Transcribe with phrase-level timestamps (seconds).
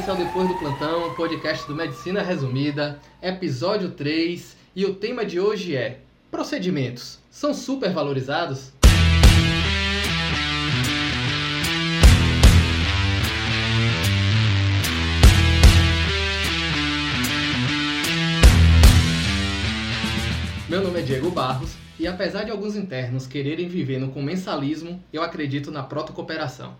[0.00, 5.26] esse é o Depois do Plantão, podcast do Medicina Resumida, episódio 3, e o tema
[5.26, 8.72] de hoje é Procedimentos são super valorizados?
[20.66, 25.22] Meu nome é Diego Barros e apesar de alguns internos quererem viver no comensalismo, eu
[25.22, 26.74] acredito na protocooperação.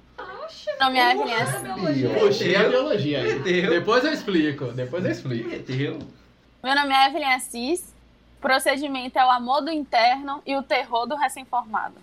[0.66, 3.40] Meu nome é Evelyn Puxei a biologia aí.
[3.40, 5.48] Depois eu explico, depois eu explico.
[6.62, 7.94] Meu nome é Evelyn Assis.
[8.40, 11.96] Procedimento é o amor do interno e o terror do recém-formado.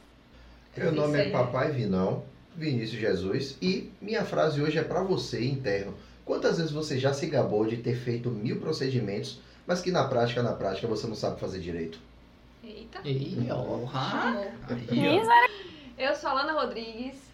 [0.75, 2.23] Meu nome é Papai Vinão,
[2.55, 5.95] Vinícius Jesus, e minha frase hoje é para você, interno.
[6.23, 10.43] Quantas vezes você já se gabou de ter feito mil procedimentos, mas que na prática,
[10.43, 11.99] na prática, você não sabe fazer direito?
[12.63, 12.99] Eita.
[13.48, 13.89] Chamou.
[14.91, 15.49] Misericórdia.
[15.98, 17.27] Eu sou a Lana Rodrigues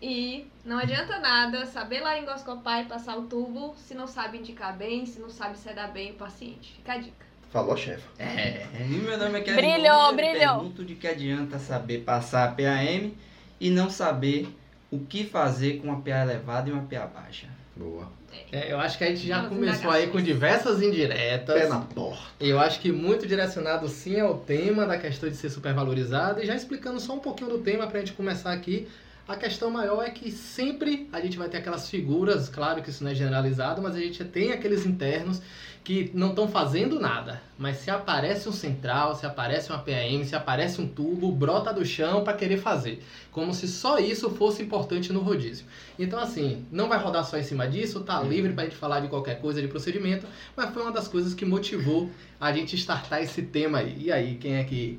[0.00, 4.76] e não adianta nada saber lá endoscopar e passar o tubo se não sabe indicar
[4.76, 6.72] bem, se não sabe sedar bem o paciente.
[6.74, 7.26] Fica a dica.
[7.50, 8.04] Falou, chefe.
[8.18, 10.54] É, e meu nome é Kevin Brilhou, eu brilhou.
[10.56, 13.12] Pergunto de que adianta saber passar a PAM
[13.58, 14.48] e não saber
[14.90, 17.48] o que fazer com uma PA elevada e uma PA baixa.
[17.74, 18.10] Boa.
[18.52, 21.54] É, eu acho que a gente já Nossa, começou aí com diversas indiretas.
[21.54, 22.22] Pé na porta.
[22.38, 26.54] Eu acho que muito direcionado sim ao tema da questão de ser supervalorizado e já
[26.54, 28.88] explicando só um pouquinho do tema pra gente começar aqui.
[29.28, 33.04] A questão maior é que sempre a gente vai ter aquelas figuras, claro que isso
[33.04, 35.42] não é generalizado, mas a gente tem aqueles internos
[35.84, 37.42] que não estão fazendo nada.
[37.58, 41.84] Mas se aparece um central, se aparece uma PAM, se aparece um tubo, brota do
[41.84, 43.02] chão para querer fazer.
[43.30, 45.66] Como se só isso fosse importante no rodízio.
[45.98, 49.08] Então, assim, não vai rodar só em cima disso, tá livre pra gente falar de
[49.08, 53.42] qualquer coisa de procedimento, mas foi uma das coisas que motivou a gente startar esse
[53.42, 54.04] tema aí.
[54.04, 54.98] E aí, quem é que?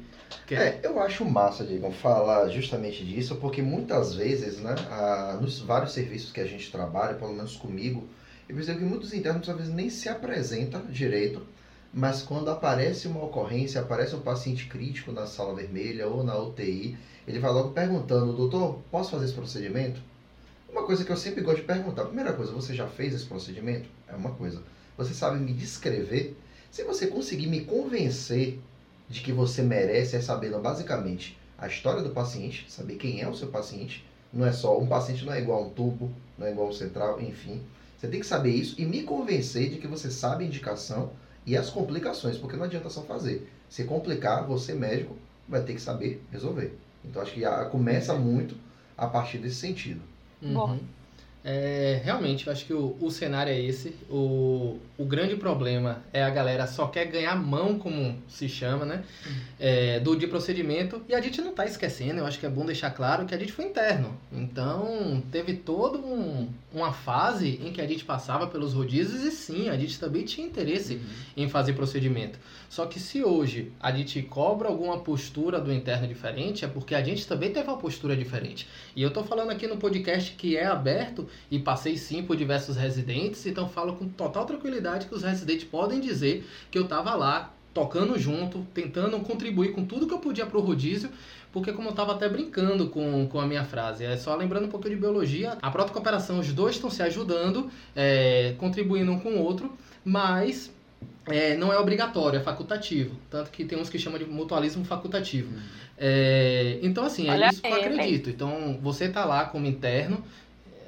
[0.52, 5.92] É, eu acho massa, Diego, falar justamente disso, porque muitas vezes, né, a- nos vários
[5.94, 8.08] serviços que a gente trabalha, pelo menos comigo,
[8.48, 11.42] eu percebo que muitos internos às vezes nem se apresentam direito,
[11.94, 16.98] mas quando aparece uma ocorrência, aparece um paciente crítico na sala vermelha ou na UTI,
[17.28, 20.02] ele vai logo perguntando, doutor, posso fazer esse procedimento?
[20.70, 23.90] Uma coisa que eu sempre gosto de perguntar, primeira coisa, você já fez esse procedimento?
[24.08, 24.62] É uma coisa.
[24.98, 26.36] Você sabe me descrever?
[26.72, 28.60] Se você conseguir me convencer
[29.10, 33.34] de que você merece é sabendo basicamente a história do paciente, saber quem é o
[33.36, 34.06] seu paciente.
[34.32, 36.70] Não é só um paciente não é igual a um tubo, não é igual a
[36.70, 37.62] um central, enfim.
[37.98, 41.12] Você tem que saber isso e me convencer de que você sabe a indicação
[41.46, 43.50] e as complicações, porque não adianta só fazer.
[43.68, 45.16] Se complicar, você médico
[45.48, 46.78] vai ter que saber resolver.
[47.04, 48.56] Então acho que a- começa muito
[48.98, 50.02] a partir desse sentido.
[50.70, 50.80] Uhum.
[51.44, 53.96] É, realmente, eu acho que o, o cenário é esse.
[54.10, 59.04] O, o grande problema é a galera só quer ganhar mão, como se chama, né?
[59.58, 61.02] É, do de procedimento.
[61.08, 63.38] E a gente não tá esquecendo, eu acho que é bom deixar claro que a
[63.38, 64.18] gente foi interno.
[64.32, 69.70] Então, teve toda um, uma fase em que a gente passava pelos rodízios e sim,
[69.70, 71.02] a gente também tinha interesse
[71.38, 72.38] em fazer procedimento.
[72.70, 77.02] Só que se hoje a gente cobra alguma postura do interno diferente, é porque a
[77.02, 78.68] gente também teve uma postura diferente.
[78.96, 82.76] E eu tô falando aqui no podcast que é aberto e passei sim por diversos
[82.76, 87.54] residentes, então falo com total tranquilidade que os residentes podem dizer que eu tava lá
[87.74, 91.10] tocando junto, tentando contribuir com tudo que eu podia pro rodízio,
[91.52, 94.70] porque como eu tava até brincando com, com a minha frase, é só lembrando um
[94.70, 99.44] pouquinho de biologia, a protocooperação, os dois estão se ajudando, é, contribuindo um com o
[99.44, 99.72] outro,
[100.04, 100.72] mas
[101.28, 103.16] é, não é obrigatório, é facultativo.
[103.30, 105.54] Tanto que tem uns que chamam de mutualismo facultativo.
[105.98, 108.30] É, então, assim, é Olha isso que eu acredito.
[108.30, 110.24] Então, você tá lá como interno,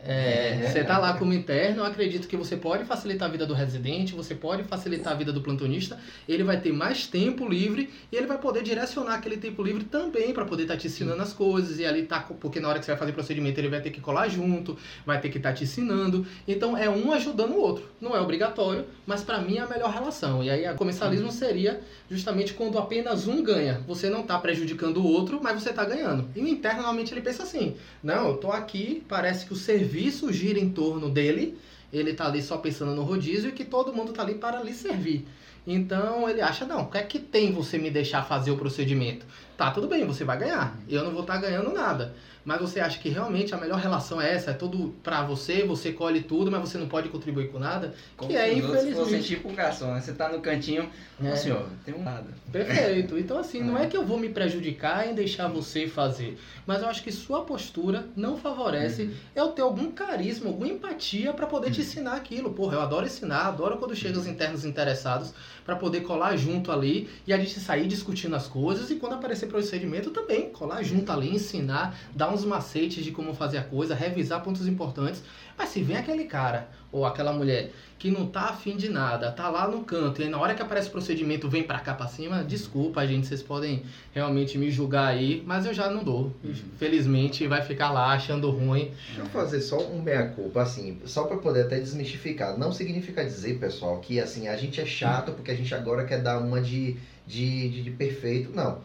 [0.03, 3.53] é, você tá lá como interno, eu acredito que você pode facilitar a vida do
[3.53, 8.15] residente, você pode facilitar a vida do plantonista, ele vai ter mais tempo livre e
[8.15, 11.79] ele vai poder direcionar aquele tempo livre também para poder estar te ensinando as coisas
[11.79, 14.01] e ali tá, porque na hora que você vai fazer procedimento ele vai ter que
[14.01, 16.25] colar junto, vai ter que estar te ensinando.
[16.47, 17.83] Então é um ajudando o outro.
[17.99, 20.43] Não é obrigatório, mas para mim é a melhor relação.
[20.43, 21.79] E aí a comensalismo seria
[22.11, 23.81] justamente quando apenas um ganha.
[23.87, 26.27] Você não tá prejudicando o outro, mas você tá ganhando.
[26.35, 30.31] E o interno normalmente ele pensa assim: "Não, eu tô aqui, parece que o serviço
[30.33, 31.57] gira em torno dele,
[31.91, 34.73] ele tá ali só pensando no rodízio e que todo mundo tá ali para lhe
[34.73, 35.25] servir".
[35.65, 39.25] Então ele acha, não, o que é que tem você me deixar fazer o procedimento?
[39.61, 40.75] Tá, tudo bem, você vai ganhar.
[40.89, 42.15] Eu não vou estar ganhando nada.
[42.43, 44.49] Mas você acha que realmente a melhor relação é essa?
[44.49, 47.93] É tudo pra você, você colhe tudo, mas você não pode contribuir com nada?
[48.17, 49.27] Como que é, infelizmente.
[49.27, 50.01] tipo um garçom, né?
[50.01, 50.89] Você tá no cantinho,
[51.23, 51.35] É.
[51.35, 52.33] senhor, tem um nada.
[52.51, 53.15] Perfeito.
[53.19, 56.89] Então, assim, não é que eu vou me prejudicar em deixar você fazer, mas eu
[56.89, 61.81] acho que sua postura não favorece eu ter algum carisma, alguma empatia pra poder te
[61.81, 62.53] ensinar aquilo.
[62.53, 65.31] Porra, eu adoro ensinar, adoro quando chegam os internos interessados
[65.63, 69.45] pra poder colar junto ali e a gente sair discutindo as coisas e quando aparecer
[69.51, 74.43] procedimento também, colar junto ali, ensinar, dar uns macetes de como fazer a coisa, revisar
[74.43, 75.21] pontos importantes.
[75.57, 79.47] Mas se vem aquele cara ou aquela mulher que não tá afim de nada, tá
[79.47, 82.07] lá no canto, e aí na hora que aparece o procedimento vem pra cá pra
[82.07, 86.33] cima, desculpa, gente, vocês podem realmente me julgar aí, mas eu já não dou.
[86.43, 88.91] Infelizmente vai ficar lá achando ruim.
[89.05, 92.57] Deixa eu fazer só um meia-culpa, assim, só para poder até desmistificar.
[92.57, 96.23] Não significa dizer, pessoal, que assim, a gente é chato porque a gente agora quer
[96.23, 98.49] dar uma de, de, de, de perfeito.
[98.51, 98.79] Não.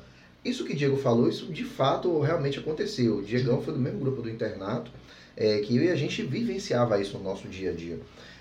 [0.46, 3.16] Isso que Diego falou, isso de fato realmente aconteceu.
[3.16, 4.92] O Diegão foi do mesmo grupo do internato,
[5.36, 7.98] é, que eu e a gente vivenciava isso no nosso dia a dia.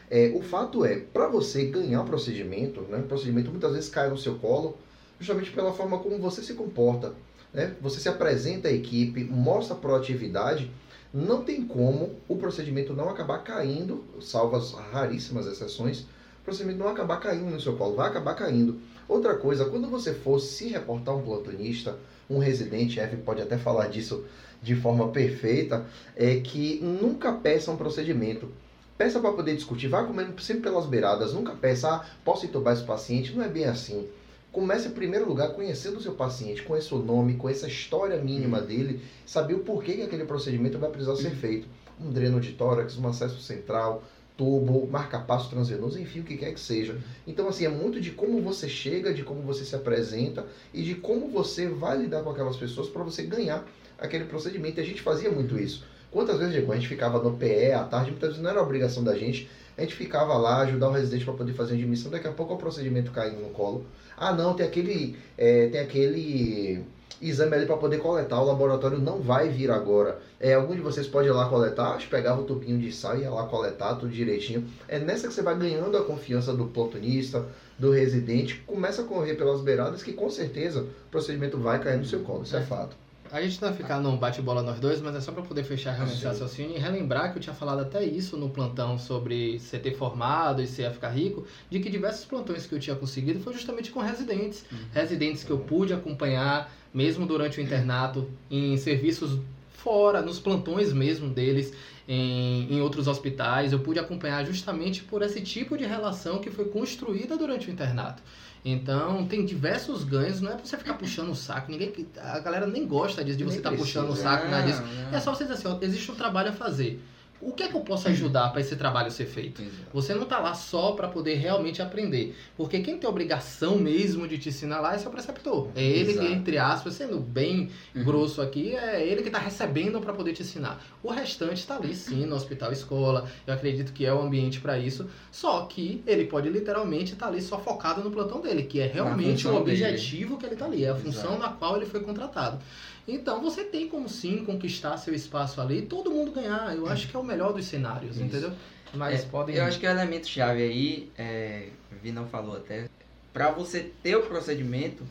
[0.09, 4.07] É, o fato é, para você ganhar um procedimento, né, o procedimento muitas vezes cai
[4.07, 4.77] no seu colo,
[5.19, 7.13] justamente pela forma como você se comporta.
[7.51, 7.73] Né?
[7.81, 10.69] Você se apresenta à equipe, mostra proatividade,
[11.11, 16.89] não tem como o procedimento não acabar caindo, salvo as raríssimas exceções, o procedimento não
[16.89, 18.79] acabar caindo no seu colo, vai acabar caindo.
[19.07, 21.97] Outra coisa, quando você for se reportar um plantonista,
[22.29, 24.25] um residente, F pode até falar disso
[24.61, 25.85] de forma perfeita,
[26.15, 28.51] é que nunca peça um procedimento.
[28.97, 32.83] Peça para poder discutir, vai comendo sempre pelas beiradas, nunca peça, ah, posso entubar esse
[32.83, 34.07] paciente, não é bem assim.
[34.51, 38.61] Comece em primeiro lugar conhecendo o seu paciente, conheça o nome, conheça a história mínima
[38.61, 41.67] dele, saber o porquê que aquele procedimento vai precisar ser feito.
[41.99, 44.01] Um dreno de tórax, um acesso central,
[44.37, 46.97] tubo, marca-passo transvenoso, enfim, o que quer que seja.
[47.25, 50.95] Então, assim, é muito de como você chega, de como você se apresenta e de
[50.95, 53.65] como você vai lidar com aquelas pessoas para você ganhar
[53.97, 54.79] aquele procedimento.
[54.79, 55.85] E a gente fazia muito isso.
[56.11, 59.03] Quantas vezes, Diego, a gente ficava no PE à tarde, muitas vezes não era obrigação
[59.03, 62.27] da gente, a gente ficava lá, ajudar o residente para poder fazer a admissão, daqui
[62.27, 63.85] a pouco o procedimento caindo no colo.
[64.17, 66.83] Ah, não, tem aquele, é, tem aquele
[67.21, 70.19] exame ali para poder coletar, o laboratório não vai vir agora.
[70.39, 73.29] É, algum de vocês pode ir lá coletar, pegava o tubinho de sal e ia
[73.29, 74.67] lá coletar tudo direitinho.
[74.87, 77.45] É nessa que você vai ganhando a confiança do plantonista,
[77.77, 82.05] do residente, começa a correr pelas beiradas que com certeza o procedimento vai cair no
[82.05, 83.04] seu colo, isso é fato.
[83.35, 85.91] A gente não vai ficar num bate-bola nós dois, mas é só para poder fechar
[85.91, 89.77] realmente o raciocínio e relembrar que eu tinha falado até isso no plantão sobre você
[89.77, 93.41] ter formado e você ia ficar rico, de que diversos plantões que eu tinha conseguido
[93.41, 94.63] foi justamente com residentes.
[94.93, 99.37] Residentes que eu pude acompanhar, mesmo durante o internato, em serviços
[99.69, 101.73] fora, nos plantões mesmo deles,
[102.07, 103.73] em, em outros hospitais.
[103.73, 108.23] Eu pude acompanhar justamente por esse tipo de relação que foi construída durante o internato.
[108.67, 112.65] Então, tem diversos ganhos, não é pra você ficar puxando o saco, ninguém, a galera
[112.65, 113.99] nem gosta disso, de você estar precisa.
[114.01, 114.81] puxando o saco, nada disso.
[115.11, 116.99] Não, É só você dizer assim, ó, existe um trabalho a fazer.
[117.41, 119.61] O que é que eu posso ajudar para esse trabalho ser feito?
[119.61, 119.89] Exato.
[119.93, 122.35] Você não tá lá só para poder realmente aprender.
[122.55, 125.69] Porque quem tem obrigação mesmo de te ensinar lá é seu preceptor.
[125.75, 126.27] É ele Exato.
[126.27, 128.03] que, entre aspas, sendo bem Uhum.
[128.03, 130.81] grosso aqui, é ele que tá recebendo para poder te ensinar.
[131.03, 133.29] O restante está ali sim, no hospital escola.
[133.45, 135.07] Eu acredito que é o ambiente para isso.
[135.31, 139.45] Só que ele pode literalmente estar ali só focado no plantão dele, que é realmente
[139.45, 139.83] o função dele.
[139.83, 141.39] objetivo que ele tá ali, é a função Exato.
[141.39, 142.59] na qual ele foi contratado.
[143.07, 146.75] Então você tem como sim conquistar seu espaço ali e todo mundo ganhar.
[146.75, 148.25] Eu acho que é o melhor dos cenários, Isso.
[148.25, 148.51] entendeu?
[148.93, 149.55] Mas É, podem.
[149.55, 152.89] Eu acho que o elemento chave aí, é, o Vi não falou até,
[153.33, 155.03] para você ter o procedimento,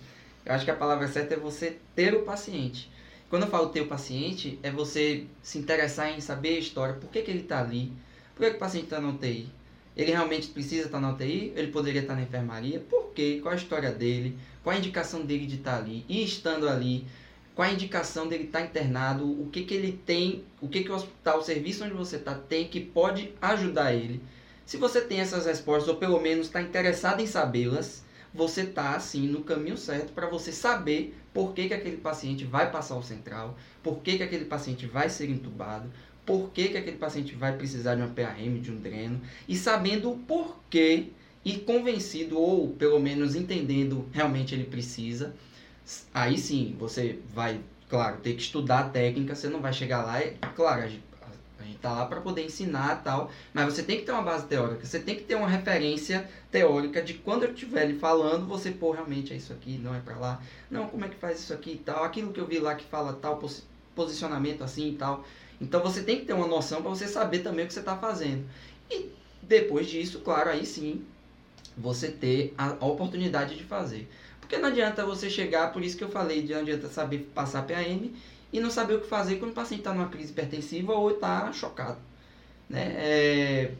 [0.44, 2.90] eu acho que a palavra certa é você ter o paciente.
[3.30, 7.10] Quando eu falo ter o paciente, é você se interessar em saber a história, por
[7.10, 7.92] que, que ele está ali,
[8.34, 9.48] por que, que o paciente está na UTI.
[9.96, 11.52] Ele realmente precisa estar na UTI?
[11.54, 12.80] Ele poderia estar na enfermaria?
[12.80, 13.38] Por quê?
[13.40, 14.36] Qual a história dele?
[14.62, 16.04] Qual a indicação dele de estar ali?
[16.08, 17.06] E estando ali,
[17.54, 19.24] qual a indicação dele estar internado?
[19.24, 20.44] O que, que ele tem?
[20.60, 24.20] O que, que o hospital, o serviço onde você está, tem que pode ajudar ele?
[24.66, 29.28] Se você tem essas respostas, ou pelo menos está interessado em sabê-las, você está assim
[29.28, 33.56] no caminho certo para você saber por que, que aquele paciente vai passar o central,
[33.82, 35.88] por que, que aquele paciente vai ser entubado,
[36.26, 40.10] por que, que aquele paciente vai precisar de uma PRM, de um dreno, e sabendo
[40.10, 41.08] o porquê
[41.44, 45.34] e convencido, ou pelo menos entendendo realmente ele precisa,
[46.12, 50.22] aí sim você vai, claro, ter que estudar a técnica, você não vai chegar lá
[50.22, 51.02] e, claro, a gente,
[51.58, 54.46] a gente tá lá para poder ensinar tal, mas você tem que ter uma base
[54.46, 58.70] teórica, você tem que ter uma referência teórica de quando eu estiver lhe falando, você,
[58.70, 61.52] pô, realmente é isso aqui, não é para lá, não, como é que faz isso
[61.52, 63.64] aqui e tal, aquilo que eu vi lá que fala tal posi-
[63.94, 65.24] posicionamento assim e tal.
[65.60, 67.96] Então você tem que ter uma noção para você saber também o que você está
[67.96, 68.44] fazendo.
[68.90, 69.10] E
[69.40, 71.04] depois disso, claro, aí sim,
[71.76, 74.08] você ter a oportunidade de fazer.
[74.44, 77.62] Porque não adianta você chegar, por isso que eu falei, de não adianta saber passar
[77.66, 78.10] PAM
[78.52, 81.50] e não saber o que fazer quando o paciente está numa crise hipertensiva ou está
[81.52, 81.98] chocado.
[82.68, 82.94] Né?
[82.96, 83.72] É,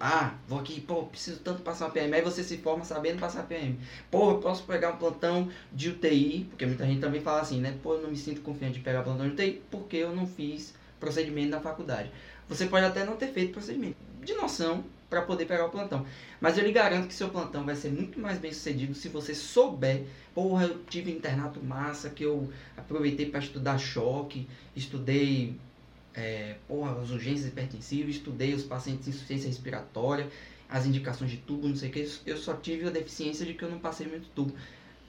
[0.00, 2.14] Ah, vou aqui, pô, preciso tanto passar PM.
[2.14, 3.78] Aí você se forma sabendo passar PM.
[4.10, 7.78] Pô, eu posso pegar um plantão de UTI, porque muita gente também fala assim, né?
[7.82, 10.74] Pô, eu não me sinto confiante de pegar plantão de UTI porque eu não fiz
[10.98, 12.10] procedimento na faculdade.
[12.48, 16.06] Você pode até não ter feito procedimento de noção para poder pegar o plantão.
[16.40, 19.34] Mas eu lhe garanto que seu plantão vai ser muito mais bem sucedido se você
[19.34, 20.04] souber.
[20.32, 25.56] Porra, eu tive internato massa, que eu aproveitei para estudar choque, estudei
[26.14, 30.28] é, porra, as urgências hipertensivas, estudei os pacientes de insuficiência respiratória,
[30.68, 32.08] as indicações de tubo, não sei o que.
[32.24, 34.54] Eu só tive a deficiência de que eu não passei muito tubo.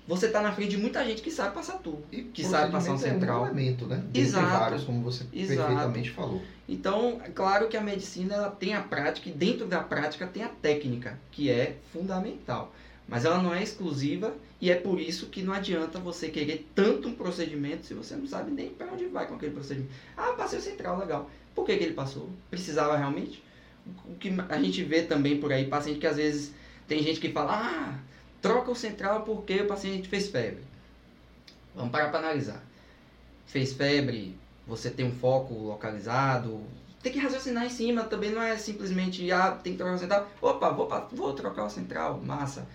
[0.08, 2.94] Você está na frente de muita gente que sabe passar tubo, E que sabe passar
[2.94, 3.46] um central.
[3.46, 3.98] É um elemento, né?
[3.98, 4.60] Dentre Exato.
[4.60, 5.68] vários, como você Exato.
[5.68, 6.42] perfeitamente falou.
[6.68, 10.44] Então, é claro que a medicina ela tem a prática e dentro da prática tem
[10.44, 12.74] a técnica, que é fundamental.
[13.08, 17.08] Mas ela não é exclusiva e é por isso que não adianta você querer tanto
[17.08, 19.92] um procedimento se você não sabe nem para onde vai com aquele procedimento.
[20.16, 21.30] Ah, passei o central, legal.
[21.54, 22.30] Por que, que ele passou?
[22.50, 23.44] Precisava realmente?
[24.06, 26.54] O que a gente vê também por aí, paciente que às vezes
[26.88, 28.00] tem gente que fala, ah,
[28.42, 30.64] troca o central porque o paciente fez febre.
[31.76, 32.64] Vamos parar para analisar.
[33.46, 36.62] Fez febre, você tem um foco localizado,
[37.02, 40.28] tem que raciocinar em cima, também não é simplesmente, ah, tem que trocar o central,
[40.42, 42.68] opa, vou, vou trocar o central, massa.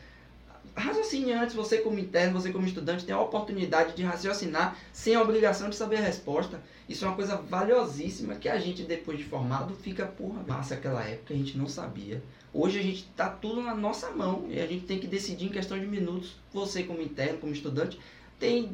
[0.75, 5.23] Raciocine antes, você como interno, você como estudante, tem a oportunidade de raciocinar sem a
[5.23, 6.61] obrigação de saber a resposta.
[6.89, 11.03] Isso é uma coisa valiosíssima que a gente, depois de formado, fica, porra, massa, aquela
[11.03, 12.23] época a gente não sabia.
[12.59, 15.51] Hoje a gente tá tudo na nossa mão e a gente tem que decidir em
[15.51, 16.37] questão de minutos.
[16.55, 17.99] Você como interno, como estudante,
[18.41, 18.71] tem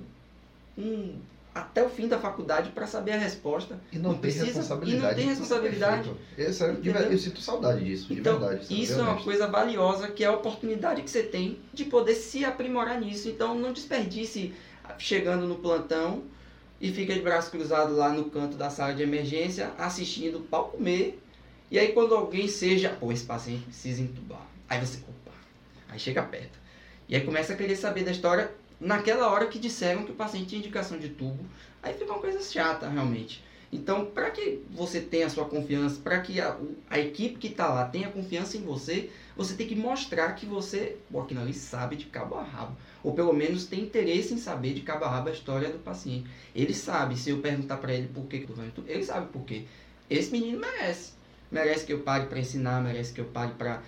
[0.79, 1.17] um
[1.55, 3.79] até o fim da faculdade para saber a resposta.
[3.93, 5.03] E não, Não tem precisa- responsabilidade.
[5.03, 6.11] e não tem responsabilidade.
[6.39, 8.83] Esse é- eu sinto saudade disso, de Então, verdade.
[8.83, 12.43] isso é uma coisa valiosa, que é a oportunidade que você tem de poder se
[12.45, 13.29] aprimorar nisso.
[13.29, 14.55] Então, não desperdice
[14.97, 16.23] chegando no plantão
[16.81, 20.69] e fica de braço cruzado lá no canto da sala de emergência, assistindo o pau
[20.69, 21.19] comer.
[21.73, 24.47] E aí, quando alguém seja, pô, esse paciente precisa entubar.
[24.69, 25.35] Aí você, opa,
[25.89, 26.59] aí chega perto.
[27.09, 30.49] E aí começa a querer saber da história naquela hora que disseram que o paciente
[30.49, 31.47] tinha indicação de tubo.
[31.83, 33.43] Aí fica uma coisa chata, realmente.
[33.73, 37.47] Então, para que você tenha a sua confiança, para que a, o- a equipe que
[37.49, 41.55] está lá tenha confiança em você, você tem que mostrar que você, pô, aquilo ali
[41.55, 42.77] sabe de cabo a rabo.
[43.03, 46.29] Ou pelo menos tem interesse em saber de cabo a rabo a história do paciente.
[46.55, 48.47] Ele sabe, se eu perguntar para ele por que
[48.87, 49.65] ele sabe por quê.
[50.11, 51.22] Esse menino merece.
[51.53, 53.83] Merece que eu pare para ensinar, merece que eu pare para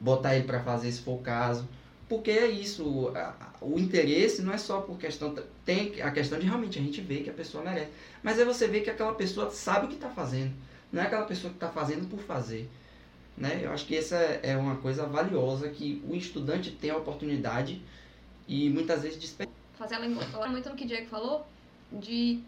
[0.00, 1.66] botar ele para fazer se for o caso.
[2.08, 3.12] Porque é isso,
[3.60, 5.34] o interesse não é só por questão.
[5.64, 7.90] Tem a questão de realmente a gente ver que a pessoa merece.
[8.22, 10.52] Mas é você ver que aquela pessoa sabe o que está fazendo.
[10.92, 12.68] Não é aquela pessoa que está fazendo por fazer.
[13.36, 13.60] Né?
[13.62, 17.80] Eu acho que essa é uma coisa valiosa que o estudante tem a oportunidade
[18.46, 19.58] e muitas vezes desperdiça.
[19.78, 21.46] fazer ela muito no que o Diego falou,
[21.92, 22.40] de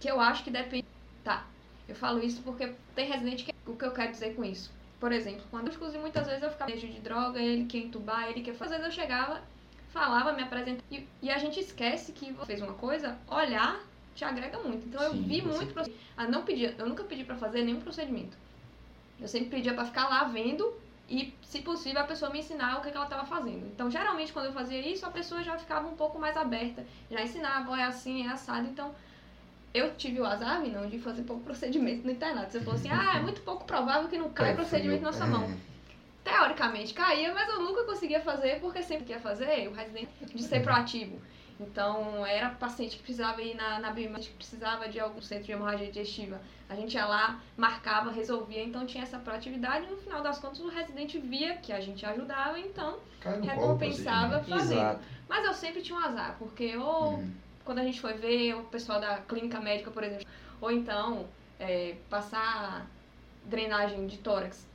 [0.00, 0.86] que eu acho que depende.
[1.22, 1.46] Tá,
[1.88, 3.54] eu falo isso porque tem residente que.
[3.66, 4.70] O que eu quero dizer com isso?
[5.00, 8.42] Por exemplo, quando eu excluí muitas vezes eu ficava de droga, ele quer entubar, ele
[8.42, 8.76] quer fazer.
[8.76, 9.40] Às vezes eu chegava,
[9.88, 10.82] falava, me apresentava.
[10.90, 13.80] E, e a gente esquece que você fez uma coisa, olhar
[14.14, 14.86] te agrega muito.
[14.86, 15.72] Então eu Sim, vi com muito.
[15.74, 18.36] proce- Ah, não pedia, eu nunca pedi pra fazer nenhum procedimento.
[19.20, 20.72] Eu sempre pedia pra ficar lá vendo
[21.08, 23.66] e, se possível, a pessoa me ensinar o que, que ela estava fazendo.
[23.66, 27.22] Então, geralmente, quando eu fazia isso, a pessoa já ficava um pouco mais aberta, já
[27.22, 28.66] ensinava, é assim, é assado.
[28.68, 28.94] Então,
[29.74, 32.52] eu tive o azar, não, de fazer pouco procedimento no internato.
[32.52, 35.26] Você falou assim, ah, é muito pouco provável que não caia Pé procedimento na nossa
[35.26, 35.42] mão.
[35.42, 35.74] É.
[36.22, 40.62] Teoricamente caía, mas eu nunca conseguia fazer, porque sempre queria fazer o residente de ser
[40.62, 41.20] proativo.
[41.58, 45.52] Então, era paciente que precisava ir na, na bioimagem, que precisava de algum centro de
[45.52, 46.40] hemorragia digestiva.
[46.68, 49.86] A gente ia lá, marcava, resolvia, então tinha essa proatividade.
[49.86, 52.98] E no final das contas, o residente via que a gente ajudava, então
[53.42, 54.78] recompensava fazendo.
[54.78, 55.00] Exato.
[55.28, 57.44] Mas eu sempre tinha um azar, porque ou Hum.
[57.64, 60.26] Quando a gente foi ver o pessoal da clínica médica, por exemplo,
[60.60, 61.26] ou então
[61.58, 62.88] é, passar
[63.44, 64.66] drenagem de tórax.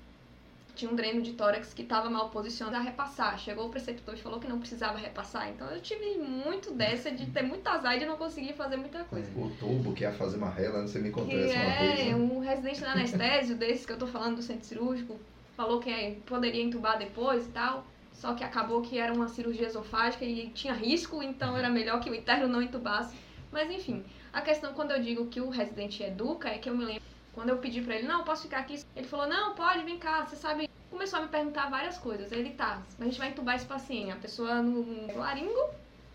[0.75, 3.37] Tinha um dreno de tórax que estava mal posicionado a repassar.
[3.37, 5.49] Chegou o preceptor e falou que não precisava repassar.
[5.49, 9.03] Então eu tive muito dessa de ter muito azar e de não conseguir fazer muita
[9.03, 9.29] coisa.
[9.37, 11.99] O tubo que ia fazer marrela, você me contou essa uma vez.
[11.99, 12.15] é né?
[12.15, 15.19] um residente da anestésio, desse que eu tô falando do centro cirúrgico,
[15.57, 17.85] falou que é, poderia entubar depois e tal.
[18.19, 22.09] Só que acabou que era uma cirurgia esofágica e tinha risco, então era melhor que
[22.09, 23.15] o interno não entubasse.
[23.49, 26.83] Mas enfim, a questão quando eu digo que o residente educa é que eu me
[26.83, 28.83] lembro quando eu pedi pra ele, não, posso ficar aqui?
[28.93, 30.69] Ele falou, não, pode, vem cá, você sabe.
[30.89, 32.29] Começou a me perguntar várias coisas.
[32.33, 35.69] Ele tá, a gente vai entubar esse paciente, a pessoa no, no laringo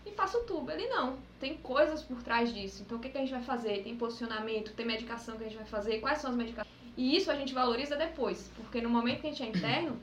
[0.05, 0.69] e passa o tubo.
[0.69, 2.83] Ele não, tem coisas por trás disso.
[2.85, 3.81] Então o que, que a gente vai fazer?
[3.81, 6.75] Tem posicionamento, tem medicação que a gente vai fazer, quais são as medicações?
[6.95, 9.99] E isso a gente valoriza depois, porque no momento que a gente é interno,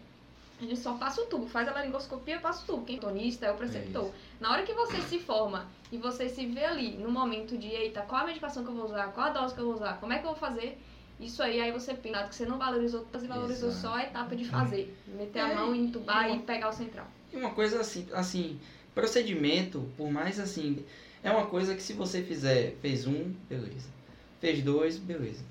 [0.64, 2.84] a gente só passa o tubo, faz a laringoscopia, passa o tubo.
[2.84, 4.10] Quem é tonista é o preceptor.
[4.40, 8.02] Na hora que você se forma e você se vê ali no momento de, eita,
[8.02, 10.12] qual a medicação que eu vou usar, qual a dose que eu vou usar, como
[10.12, 10.78] é que eu vou fazer,
[11.18, 13.82] isso aí, aí você pensa que você não valorizou todas e valorizou Exato.
[13.88, 14.96] só a etapa de fazer.
[15.06, 17.06] Meter a É, mão, entubar e- e pegar o central.
[17.32, 18.58] E uma coisa assim, assim,
[18.94, 20.84] procedimento, por mais assim,
[21.22, 23.88] é uma coisa que se você fizer, fez um, beleza.
[24.40, 25.44] Fez dois, beleza.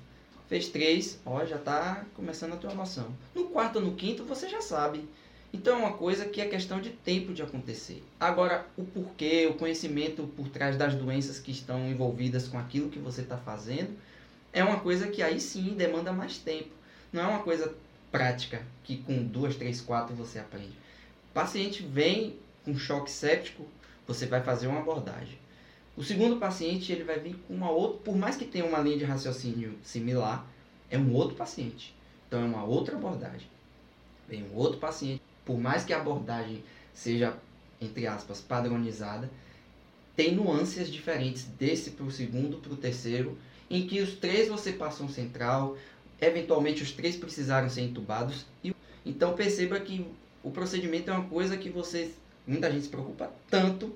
[0.52, 3.16] Fez três, ó, já tá começando a ter uma noção.
[3.34, 5.08] No quarto ou no quinto, você já sabe.
[5.50, 8.04] Então é uma coisa que é questão de tempo de acontecer.
[8.20, 12.98] Agora, o porquê, o conhecimento por trás das doenças que estão envolvidas com aquilo que
[12.98, 13.96] você está fazendo,
[14.52, 16.68] é uma coisa que aí sim demanda mais tempo.
[17.10, 17.74] Não é uma coisa
[18.10, 20.76] prática que com duas, três, quatro você aprende.
[21.30, 23.66] O paciente vem com choque séptico,
[24.06, 25.38] você vai fazer uma abordagem.
[25.96, 28.98] O segundo paciente ele vai vir com uma outra, por mais que tenha uma linha
[28.98, 30.46] de raciocínio similar,
[30.90, 31.94] é um outro paciente.
[32.26, 33.46] Então é uma outra abordagem.
[34.28, 36.62] Vem um outro paciente, por mais que a abordagem
[36.94, 37.36] seja
[37.82, 39.28] entre aspas padronizada,
[40.14, 43.36] tem nuances diferentes desse para o segundo para o terceiro,
[43.68, 45.76] em que os três você passa um central,
[46.20, 48.46] eventualmente os três precisaram ser entubados.
[48.62, 50.06] E, então perceba que
[50.42, 52.12] o procedimento é uma coisa que você,
[52.46, 53.92] muita gente se preocupa tanto,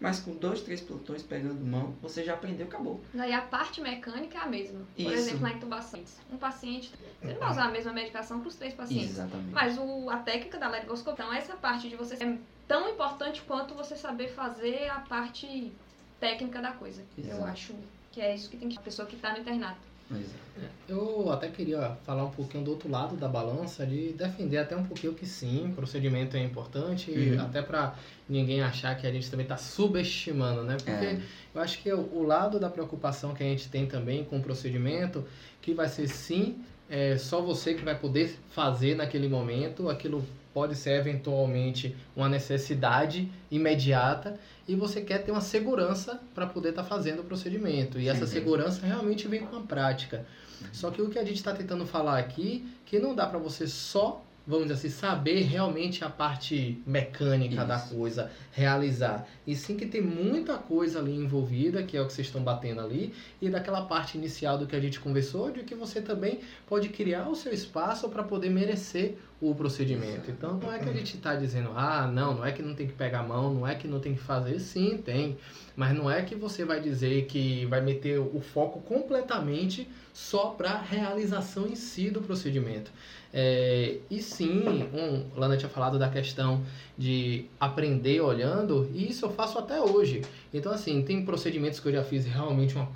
[0.00, 3.02] mas com dois, três plantões pegando mão, você já aprendeu, acabou.
[3.12, 4.80] Daí a parte mecânica é a mesma.
[4.96, 5.12] Por Isso.
[5.12, 6.02] exemplo, na intubação.
[6.32, 6.90] Um paciente,
[7.20, 9.10] você não vai usar a mesma medicação para os três pacientes.
[9.10, 9.52] Exatamente.
[9.52, 13.74] Mas o, a técnica da laringoscopia, então essa parte de você é tão importante quanto
[13.74, 15.70] você saber fazer a parte
[16.18, 17.02] técnica da coisa.
[17.18, 17.44] Eu Exato.
[17.44, 17.74] acho
[18.10, 19.89] que é isso que tem que a pessoa que está no internato.
[20.10, 20.40] Exato.
[20.88, 24.84] Eu até queria falar um pouquinho do outro lado da balança, de defender até um
[24.84, 27.40] pouquinho que sim, procedimento é importante, Uhum.
[27.40, 27.94] até para
[28.28, 30.76] ninguém achar que a gente também está subestimando, né?
[30.76, 31.20] Porque É.
[31.54, 34.42] eu acho que o, o lado da preocupação que a gente tem também com o
[34.42, 35.24] procedimento,
[35.62, 40.74] que vai ser sim, é só você que vai poder fazer naquele momento, aquilo pode
[40.74, 47.20] ser eventualmente uma necessidade imediata e você quer ter uma segurança para poder estar fazendo
[47.20, 47.98] o procedimento.
[47.98, 48.34] E essa Sim.
[48.34, 50.26] segurança realmente vem com a prática.
[50.72, 53.66] Só que o que a gente está tentando falar aqui, que não dá para você
[53.66, 57.94] só, vamos dizer assim, saber realmente a parte mecânica da Isso.
[57.94, 59.26] coisa, realizar.
[59.46, 62.80] E sim que tem muita coisa ali envolvida, que é o que vocês estão batendo
[62.80, 66.88] ali, e daquela parte inicial do que a gente conversou, de que você também pode
[66.88, 70.30] criar o seu espaço para poder merecer o procedimento.
[70.30, 72.86] Então não é que a gente está dizendo, ah, não, não é que não tem
[72.86, 75.38] que pegar a mão, não é que não tem que fazer, sim, tem.
[75.74, 80.72] Mas não é que você vai dizer que vai meter o foco completamente só para
[80.72, 82.90] a realização em si do procedimento.
[83.32, 86.62] É, e sim, um, Lana tinha falado da questão
[86.98, 90.22] de aprender olhando, e isso eu faço até hoje.
[90.52, 92.86] Então, assim, tem procedimentos que eu já fiz realmente uma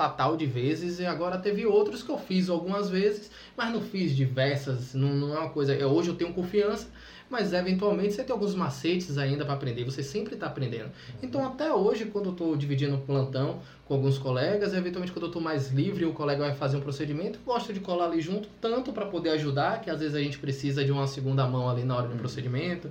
[0.00, 4.16] catatal de vezes, e agora teve outros que eu fiz algumas vezes, mas não fiz
[4.16, 5.74] diversas, não, não é uma coisa.
[5.74, 6.88] eu- hoje eu tenho confiança,
[7.28, 10.90] mas eventualmente você tem alguns macetes ainda para aprender, você sempre está aprendendo.
[11.22, 15.42] Então, até hoje, quando eu estou dividindo plantão com alguns colegas, eventualmente quando eu estou
[15.42, 19.04] mais livre o colega vai fazer um procedimento, gosto de colar ali junto, tanto para
[19.06, 22.08] poder ajudar, que às vezes a gente precisa de uma segunda mão ali na hora
[22.08, 22.90] do procedimento.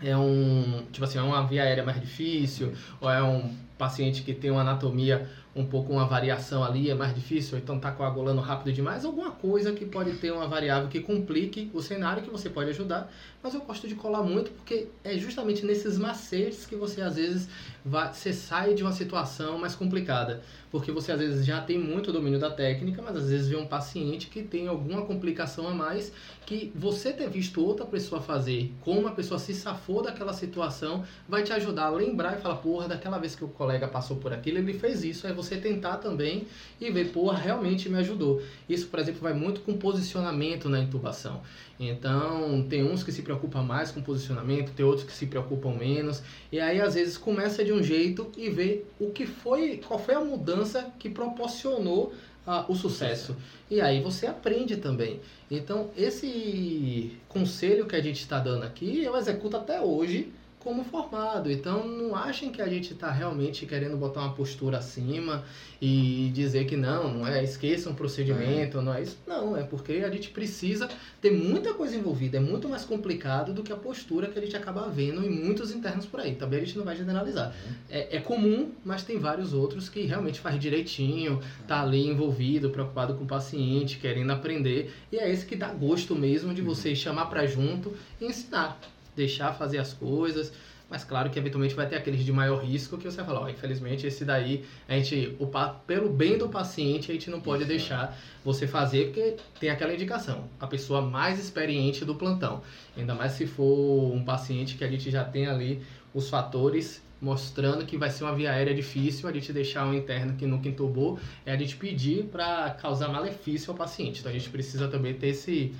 [0.00, 4.32] É um, tipo assim, é uma via aérea mais difícil, ou é um paciente que
[4.32, 8.40] tem uma anatomia um pouco uma variação ali, é mais difícil, ou então tá coagulando
[8.40, 12.48] rápido demais, alguma coisa que pode ter uma variável que complique o cenário que você
[12.48, 13.10] pode ajudar,
[13.42, 17.48] mas eu gosto de colar muito porque é justamente nesses macetes que você às vezes
[17.84, 22.12] vai, você sai de uma situação mais complicada, porque você às vezes já tem muito
[22.12, 26.12] domínio da técnica, mas às vezes vê um paciente que tem alguma complicação a mais
[26.44, 31.42] que você ter visto outra pessoa fazer, como a pessoa se safou daquela situação, vai
[31.42, 34.58] te ajudar a lembrar e falar, porra, daquela vez que o colega passou por aquilo,
[34.58, 36.46] ele fez isso, aí você tentar também
[36.80, 38.42] e ver, porra, realmente me ajudou.
[38.68, 41.42] Isso, por exemplo, vai muito com posicionamento na intubação.
[41.78, 46.22] Então, tem uns que se preocupam mais com posicionamento, tem outros que se preocupam menos.
[46.50, 50.14] E aí, às vezes, começa de um jeito e vê o que foi, qual foi
[50.14, 52.14] a mudança que proporcionou
[52.46, 53.36] ah, o sucesso.
[53.70, 55.20] E aí você aprende também.
[55.50, 61.50] Então, esse conselho que a gente está dando aqui, eu executo até hoje como formado.
[61.50, 65.44] Então, não achem que a gente está realmente querendo botar uma postura acima
[65.80, 69.16] e dizer que não, não é, esqueçam o procedimento, não é isso.
[69.26, 70.88] Não, é porque a gente precisa
[71.20, 74.56] ter muita coisa envolvida, é muito mais complicado do que a postura que a gente
[74.56, 76.34] acaba vendo em muitos internos por aí.
[76.34, 77.54] Também a gente não vai generalizar.
[77.88, 83.14] É, é comum, mas tem vários outros que realmente faz direitinho, tá ali envolvido, preocupado
[83.14, 84.92] com o paciente, querendo aprender.
[85.12, 88.78] E é esse que dá gosto mesmo de você chamar para junto e ensinar,
[89.18, 90.52] deixar fazer as coisas.
[90.90, 93.48] Mas claro que eventualmente vai ter aqueles de maior risco que você vai falar, ó,
[93.50, 95.46] infelizmente esse daí, a gente, o,
[95.86, 97.68] pelo bem do paciente, a gente não pode Isso.
[97.68, 102.62] deixar você fazer, porque tem aquela indicação, a pessoa mais experiente do plantão.
[102.96, 105.82] Ainda mais se for um paciente que a gente já tem ali
[106.14, 110.36] os fatores mostrando que vai ser uma via aérea difícil, a gente deixar um interno
[110.36, 114.20] que nunca entubou, é a gente pedir para causar malefício ao paciente.
[114.20, 115.74] Então a gente precisa também ter esse,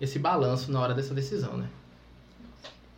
[0.00, 1.68] esse balanço na hora dessa decisão, né?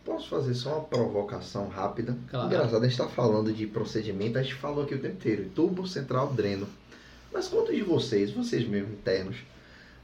[0.07, 2.17] Posso fazer só uma provocação rápida?
[2.29, 2.47] Claro.
[2.47, 5.85] Engraçado, a gente está falando de procedimento, a gente falou aqui o tempo inteiro, tubo
[5.85, 6.65] central dreno.
[7.29, 9.35] Mas quantos de vocês, vocês mesmos internos,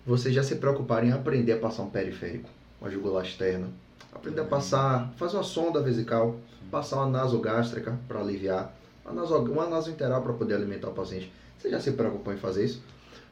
[0.05, 2.49] vocês já se preocuparam em aprender a passar um periférico,
[2.81, 3.69] uma jugular externa,
[4.11, 6.35] aprender a passar, fazer uma sonda vesical,
[6.69, 11.31] passar uma nasogástrica para aliviar, uma, naso, uma nasointeral para poder alimentar o paciente.
[11.57, 12.83] Você já se preocupou em fazer isso?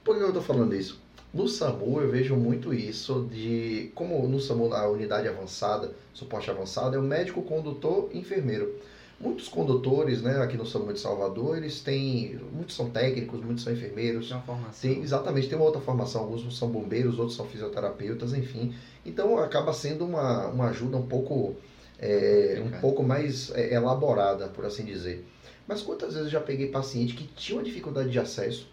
[0.06, 0.98] Por que eu estou falando isso?
[1.34, 6.96] No SAMU eu vejo muito isso de como no SAMU a unidade avançada, suporte avançado
[6.96, 8.76] é o médico, condutor, enfermeiro.
[9.18, 13.72] Muitos condutores, né, aqui no SAMU de Salvador, eles têm, muitos são técnicos, muitos são
[13.72, 14.28] enfermeiros.
[14.28, 14.74] Tem uma formação.
[14.82, 18.74] Tem, exatamente, tem uma outra formação, alguns são bombeiros, outros são fisioterapeutas, enfim.
[19.06, 21.56] Então acaba sendo uma, uma ajuda um pouco
[22.02, 25.24] é, um pouco mais é, elaborada, por assim dizer.
[25.68, 28.68] Mas quantas vezes eu já peguei paciente que tinha uma dificuldade de acesso,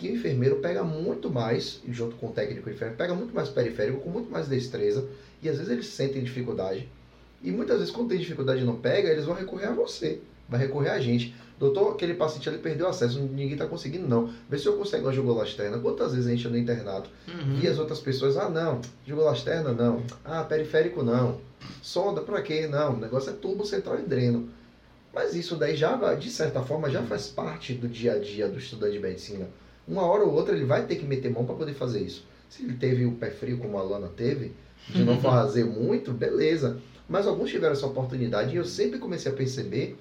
[0.00, 4.00] que o enfermeiro pega muito mais, junto com o técnico enfermeiro, pega muito mais periférico,
[4.00, 5.06] com muito mais destreza,
[5.42, 6.88] e às vezes eles sentem dificuldade.
[7.42, 10.58] E muitas vezes, quando tem dificuldade e não pega, eles vão recorrer a você, vai
[10.58, 11.34] recorrer a gente.
[11.58, 14.30] Doutor, aquele paciente ele perdeu acesso, ninguém está conseguindo, não.
[14.48, 15.78] Vê se eu consigo uma jugular externa.
[15.78, 17.56] Quantas vezes a gente no internato Uhum.
[17.56, 21.38] via as outras pessoas, ah, não, jugular externa não, ah, periférico não,
[21.82, 22.66] sonda pra quê?
[22.66, 24.48] Não, o negócio é tubo central e dreno.
[25.12, 28.58] Mas isso daí já, de certa forma, já faz parte do dia a dia do
[28.58, 29.46] estudante de medicina.
[29.90, 32.24] Uma hora ou outra ele vai ter que meter mão para poder fazer isso.
[32.48, 34.52] Se ele teve o pé frio, como a Lana teve,
[34.88, 36.78] de não fazer muito, beleza.
[37.08, 39.96] Mas alguns tiveram essa oportunidade e eu sempre comecei a perceber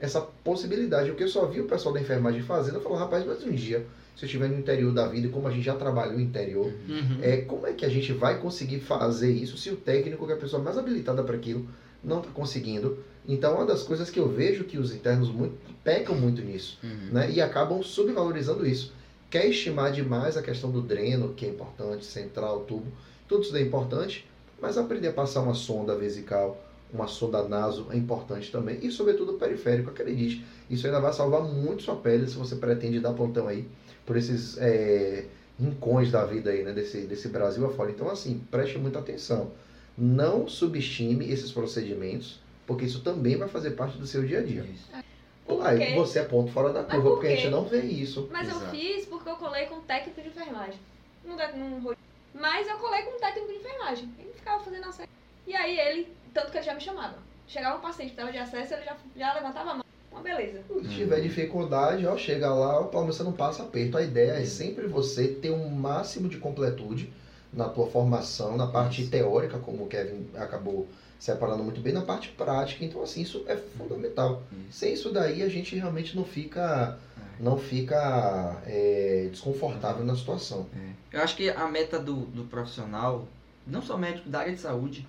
[0.00, 1.10] essa possibilidade.
[1.10, 3.52] O que eu só vi o pessoal da enfermagem fazendo, eu falo, rapaz, mas um
[3.52, 3.84] dia,
[4.16, 6.66] se eu estiver no interior da vida, e como a gente já trabalhou no interior,
[6.88, 7.18] Uhum.
[7.20, 10.36] é, como é que a gente vai conseguir fazer isso se o técnico, que é
[10.36, 11.66] a pessoa mais habilitada para aquilo,
[12.02, 12.98] não está conseguindo?
[13.28, 17.08] Então, uma das coisas que eu vejo que os internos muito, pecam muito nisso, Uhum.
[17.12, 17.30] né?
[17.30, 18.92] E acabam subvalorizando isso.
[19.34, 22.86] Quer estimar demais a questão do dreno, que é importante, central, tubo,
[23.26, 24.24] tudo isso é importante,
[24.62, 26.56] mas aprender a passar uma sonda vesical,
[26.92, 31.42] uma sonda naso é importante também, e sobretudo o periférico, acredite, isso ainda vai salvar
[31.42, 33.66] muito sua pele se você pretende dar plantão aí
[34.06, 35.24] por esses é,
[35.58, 37.90] rincões da vida aí, né, desse, desse Brasil afora.
[37.90, 39.50] Então, assim, preste muita atenção.
[39.98, 44.62] Não subestime esses procedimentos, porque isso também vai fazer parte do seu dia a dia.
[44.62, 45.13] Isso.
[45.46, 48.28] Aí Porque- você é ponto fora da curva, por porque a gente não vê isso.
[48.32, 48.70] Mas eu Exato.
[48.70, 50.80] fiz porque eu colei com técnico de enfermagem.
[51.24, 51.94] Não, dá- não
[52.34, 54.08] Mas eu colei com técnico de enfermagem.
[54.18, 55.08] Ele ficava fazendo acesso.
[55.46, 57.16] E aí ele, tanto que ele já me chamava.
[57.46, 59.84] Chegava um paciente que estava de acesso, ele já, já levantava a mão.
[60.10, 60.62] Uma beleza.
[60.82, 63.98] Se tiver dificuldade, ó, chega lá, ó, pelo menos você não passa aperto.
[63.98, 67.12] A ideia é sempre você ter um máximo de completude
[67.52, 72.28] na tua formação, na parte teórica, como o Kevin acabou separando muito bem, na parte
[72.30, 72.84] prática.
[72.84, 74.42] Então, assim, isso é fundamental.
[74.70, 76.98] Sem isso daí, a gente realmente não fica,
[77.40, 80.66] não fica é, desconfortável na situação.
[81.12, 83.26] Eu acho que a meta do, do profissional,
[83.66, 85.06] não só médico da área de saúde,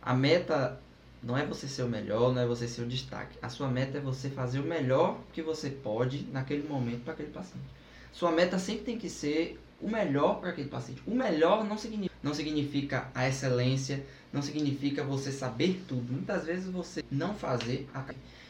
[0.00, 0.78] a meta
[1.22, 3.38] não é você ser o melhor, não é você ser o destaque.
[3.40, 7.30] A sua meta é você fazer o melhor que você pode naquele momento para aquele
[7.30, 7.64] paciente.
[8.12, 11.02] Sua meta sempre tem que ser o melhor para aquele paciente.
[11.06, 16.12] O melhor não significa, não significa a excelência, não significa você saber tudo.
[16.12, 17.88] Muitas vezes você não fazer.
[17.94, 18.04] A...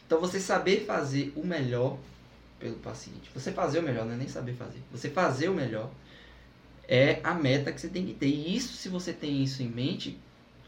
[0.05, 1.97] Então você saber fazer o melhor
[2.59, 3.29] pelo paciente.
[3.33, 4.79] Você fazer o melhor, não é nem saber fazer.
[4.91, 5.91] Você fazer o melhor
[6.87, 8.27] é a meta que você tem que ter.
[8.27, 10.17] E isso, se você tem isso em mente,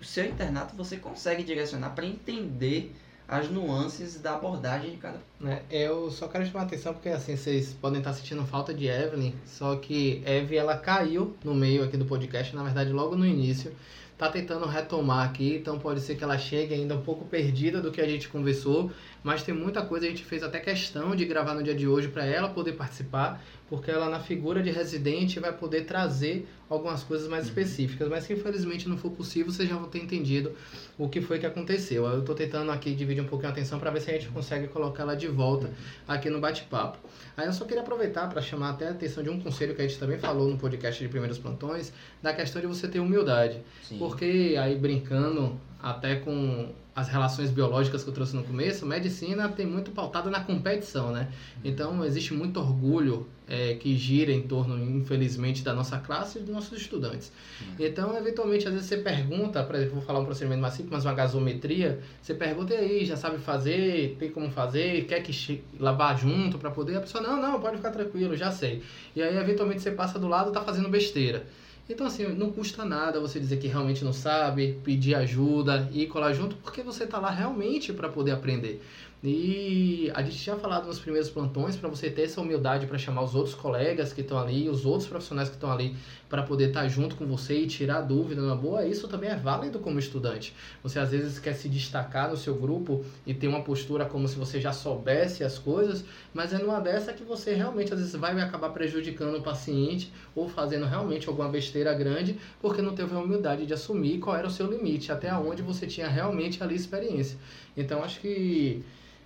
[0.01, 2.93] o seu internato você consegue direcionar para entender
[3.27, 5.63] as nuances da abordagem de cada né?
[5.69, 9.33] Eu só quero chamar a atenção porque assim, vocês podem estar sentindo falta de Evelyn,
[9.45, 13.71] só que Eve ela caiu no meio aqui do podcast, na verdade logo no início.
[14.17, 17.91] Tá tentando retomar aqui, então pode ser que ela chegue ainda um pouco perdida do
[17.91, 18.89] que a gente conversou,
[19.25, 22.07] mas tem muita coisa a gente fez até questão de gravar no dia de hoje
[22.09, 27.27] para ela poder participar, porque ela na figura de residente vai poder trazer algumas coisas
[27.27, 27.49] mais Uhum.
[27.49, 30.51] específicas, mas se infelizmente não for possível, vocês já vão ter entendido
[30.95, 32.05] o que foi que aconteceu.
[32.05, 34.67] Eu estou tentando aqui dividir um pouquinho a atenção para ver se a gente consegue
[34.67, 35.71] colocar ela de volta
[36.07, 36.99] aqui no bate-papo.
[37.35, 39.87] Aí eu só queria aproveitar para chamar até a atenção de um conselho que a
[39.87, 43.59] gente também falou no podcast de primeiros plantões, da questão de você ter humildade.
[43.83, 43.97] Sim.
[43.97, 49.65] Porque aí brincando até com as relações biológicas que eu trouxe no começo, medicina tem
[49.65, 51.27] muito pautada na competição, né?
[51.63, 56.55] Então existe muito orgulho é, que gira em torno, infelizmente, da nossa classe e dos
[56.55, 57.33] nossos estudantes.
[57.77, 61.05] Então, eventualmente, às vezes você pergunta, por exemplo, vou falar um procedimento mais simples, mas
[61.05, 66.17] uma gasometria, você pergunta e aí, já sabe fazer, tem como fazer, quer que lavar
[66.17, 66.95] junto para poder?
[66.95, 68.81] A pessoa, não, não, pode ficar tranquilo, já sei.
[69.13, 71.45] E aí, eventualmente, você passa do lado e tá fazendo besteira.
[71.87, 76.33] Então, assim, não custa nada você dizer que realmente não sabe, pedir ajuda e colar
[76.33, 78.81] junto, porque você tá lá realmente para poder aprender.
[79.27, 83.23] E a gente tinha falado nos primeiros plantões para você ter essa humildade para chamar
[83.23, 85.95] os outros colegas que estão ali, os outros profissionais que estão ali
[86.29, 88.85] para poder estar tá junto com você e tirar dúvida numa boa.
[88.85, 90.53] Isso também é válido como estudante.
[90.83, 94.35] Você às vezes quer se destacar no seu grupo e ter uma postura como se
[94.35, 98.39] você já soubesse as coisas, mas é numa dessa que você realmente às vezes vai
[98.39, 103.65] acabar prejudicando o paciente ou fazendo realmente alguma besteira grande porque não teve a humildade
[103.65, 107.39] de assumir qual era o seu limite, até onde você tinha realmente ali experiência.
[107.75, 108.83] Então acho que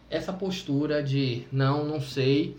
[0.10, 2.58] essa postura de não, não sei,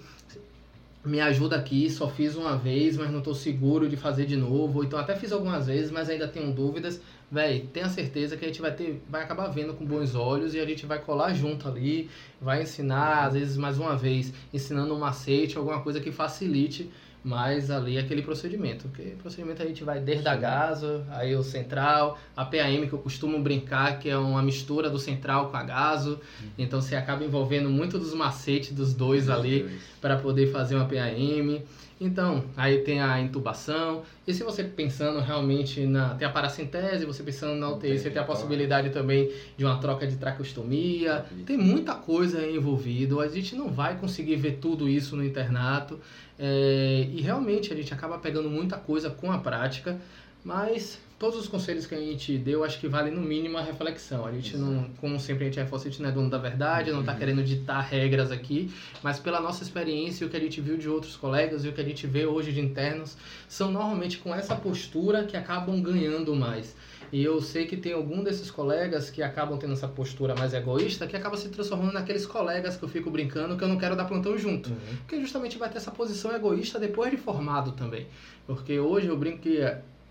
[1.04, 4.78] me ajuda aqui, só fiz uma vez, mas não estou seguro de fazer de novo,
[4.78, 8.48] ou então até fiz algumas vezes, mas ainda tenho dúvidas, véi, tenha certeza que a
[8.48, 11.66] gente vai ter, vai acabar vendo com bons olhos e a gente vai colar junto
[11.66, 12.10] ali,
[12.40, 16.90] vai ensinar, às vezes mais uma vez, ensinando um macete, alguma coisa que facilite
[17.22, 21.42] mas ali é aquele procedimento, porque procedimento a gente vai desde a gaso, aí o
[21.42, 25.62] central, a PAM que eu costumo brincar que é uma mistura do central com a
[25.62, 26.48] gaso, uhum.
[26.58, 31.60] então você acaba envolvendo muito dos macetes dos dois ali para poder fazer uma PAM.
[32.00, 34.02] Então, aí tem a intubação.
[34.26, 36.14] E se você pensando realmente na.
[36.14, 40.06] Tem a paracentese, você pensando na UTI, você tem a possibilidade também de uma troca
[40.06, 41.26] de traqueostomia.
[41.44, 43.20] Tem muita coisa envolvida.
[43.20, 46.00] A gente não vai conseguir ver tudo isso no internato.
[46.38, 50.00] É, e realmente a gente acaba pegando muita coisa com a prática,
[50.42, 54.24] mas todos os conselhos que a gente deu, acho que vale no mínimo a reflexão.
[54.24, 54.70] A gente Exato.
[54.70, 57.12] não, como sempre a gente reforça, a gente não é dono da verdade, não está
[57.12, 57.18] uhum.
[57.18, 60.88] querendo ditar regras aqui, mas pela nossa experiência e o que a gente viu de
[60.88, 64.56] outros colegas e o que a gente vê hoje de internos, são normalmente com essa
[64.56, 66.74] postura que acabam ganhando mais.
[67.12, 71.06] E eu sei que tem algum desses colegas que acabam tendo essa postura mais egoísta,
[71.06, 74.06] que acaba se transformando naqueles colegas que eu fico brincando que eu não quero dar
[74.06, 74.70] plantão junto.
[74.70, 74.96] Uhum.
[75.00, 78.06] Porque justamente vai ter essa posição egoísta depois de formado também.
[78.46, 79.60] Porque hoje eu brinco que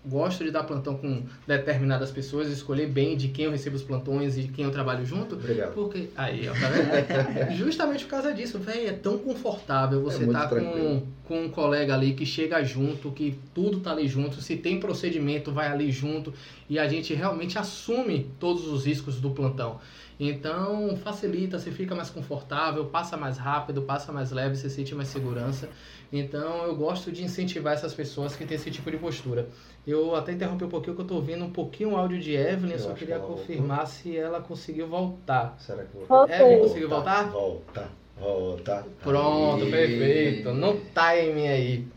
[0.04, 4.36] gosto de dar plantão com determinadas pessoas, escolher bem de quem eu recebo os plantões
[4.36, 5.34] e de quem eu trabalho junto.
[5.34, 5.74] Obrigado.
[5.74, 7.52] Porque, aí, ó, tá vendo?
[7.56, 11.94] Justamente por causa disso, velho, é tão confortável você é tá com, com um colega
[11.94, 16.32] ali que chega junto, que tudo tá ali junto, se tem procedimento, vai ali junto,
[16.68, 19.80] e a gente realmente assume todos os riscos do plantão.
[20.20, 25.08] Então, facilita, você fica mais confortável, passa mais rápido, passa mais leve, você sente mais
[25.08, 25.66] segurança.
[26.12, 29.48] Então, eu gosto de incentivar essas pessoas que têm esse tipo de postura.
[29.86, 32.74] Eu até interrompi um pouquinho, que eu estou ouvindo um pouquinho o áudio de Evelyn,
[32.74, 33.94] eu só queria que confirmar voltou.
[33.94, 35.56] se ela conseguiu voltar.
[35.58, 36.24] Será que voltou?
[36.24, 37.30] Evelyn, conseguiu voltar?
[37.30, 38.86] Volta, volta.
[39.02, 39.70] Pronto, aí.
[39.70, 40.52] perfeito.
[40.52, 41.88] No timing aí.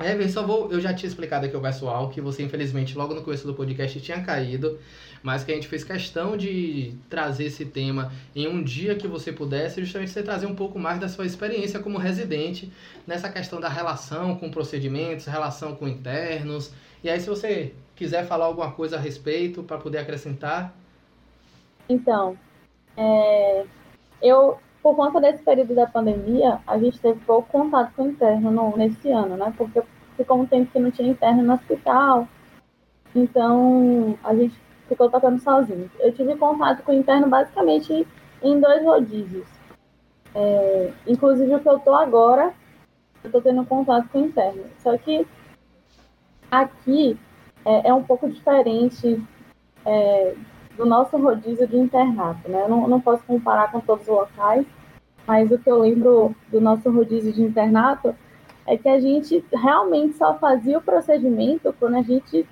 [0.00, 0.70] Evelyn, só vou.
[0.72, 4.00] Eu já tinha explicado aqui ao pessoal que você, infelizmente, logo no começo do podcast
[4.00, 4.78] tinha caído
[5.22, 9.32] mas que a gente fez questão de trazer esse tema em um dia que você
[9.32, 12.72] pudesse, justamente você trazer um pouco mais da sua experiência como residente
[13.06, 16.72] nessa questão da relação com procedimentos, relação com internos.
[17.04, 20.74] E aí, se você quiser falar alguma coisa a respeito para poder acrescentar.
[21.88, 22.38] Então,
[22.96, 23.64] é,
[24.22, 28.50] eu, por conta desse período da pandemia, a gente teve pouco contato com o interno
[28.50, 29.52] no, nesse ano, né?
[29.56, 29.82] Porque
[30.16, 32.26] ficou um tempo que não tinha interno no hospital.
[33.14, 35.90] Então, a gente ficou tocando sozinho.
[35.98, 38.06] Eu tive contato com o interno basicamente
[38.42, 39.46] em dois rodízios.
[40.34, 42.52] É, inclusive o que eu tô agora,
[43.22, 44.64] eu tô tendo contato com o interno.
[44.78, 45.26] Só que
[46.50, 47.18] aqui
[47.64, 49.22] é, é um pouco diferente
[49.84, 50.34] é,
[50.76, 52.62] do nosso rodízio de internato, né?
[52.64, 54.66] Eu não, não posso comparar com todos os locais,
[55.26, 58.14] mas o que eu lembro do nosso rodízio de internato
[58.66, 62.46] é que a gente realmente só fazia o procedimento quando a gente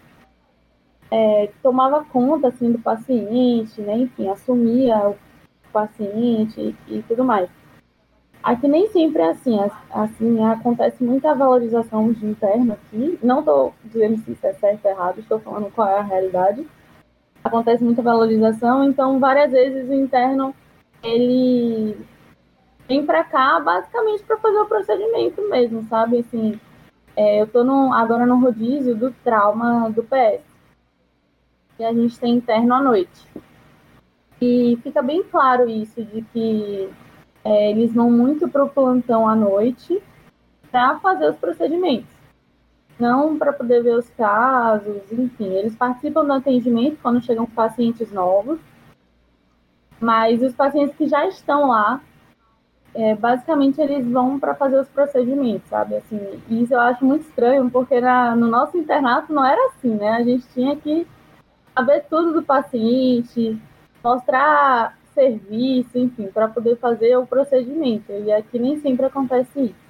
[1.10, 3.98] é, tomava conta assim do paciente, né?
[3.98, 5.16] Enfim, assumia o
[5.72, 7.48] paciente e, tudo mais.
[8.42, 9.58] Aqui nem sempre é assim,
[9.90, 13.18] assim acontece muita valorização de interno aqui.
[13.22, 16.66] Não estou dizendo se isso é certo ou errado, estou falando qual é a realidade.
[17.48, 20.54] Acontece muita valorização, então várias vezes o interno
[21.02, 21.96] ele
[22.86, 26.18] vem para cá basicamente para fazer o procedimento mesmo, sabe?
[26.18, 26.60] Assim,
[27.16, 30.42] é, eu estou agora no rodízio do trauma do PS
[31.78, 33.26] e a gente tem interno à noite.
[34.40, 36.88] E fica bem claro isso, de que
[37.44, 40.02] é, eles vão muito para o plantão à noite
[40.70, 42.17] para fazer os procedimentos.
[42.98, 48.58] Não para poder ver os casos, enfim, eles participam do atendimento quando chegam pacientes novos,
[50.00, 52.00] mas os pacientes que já estão lá,
[52.94, 55.96] é, basicamente eles vão para fazer os procedimentos, sabe?
[55.96, 60.10] Assim, isso eu acho muito estranho, porque na, no nosso internato não era assim, né?
[60.10, 61.06] A gente tinha que
[61.76, 63.60] saber tudo do paciente,
[64.02, 68.10] mostrar serviço, enfim, para poder fazer o procedimento.
[68.10, 69.87] E aqui nem sempre acontece isso.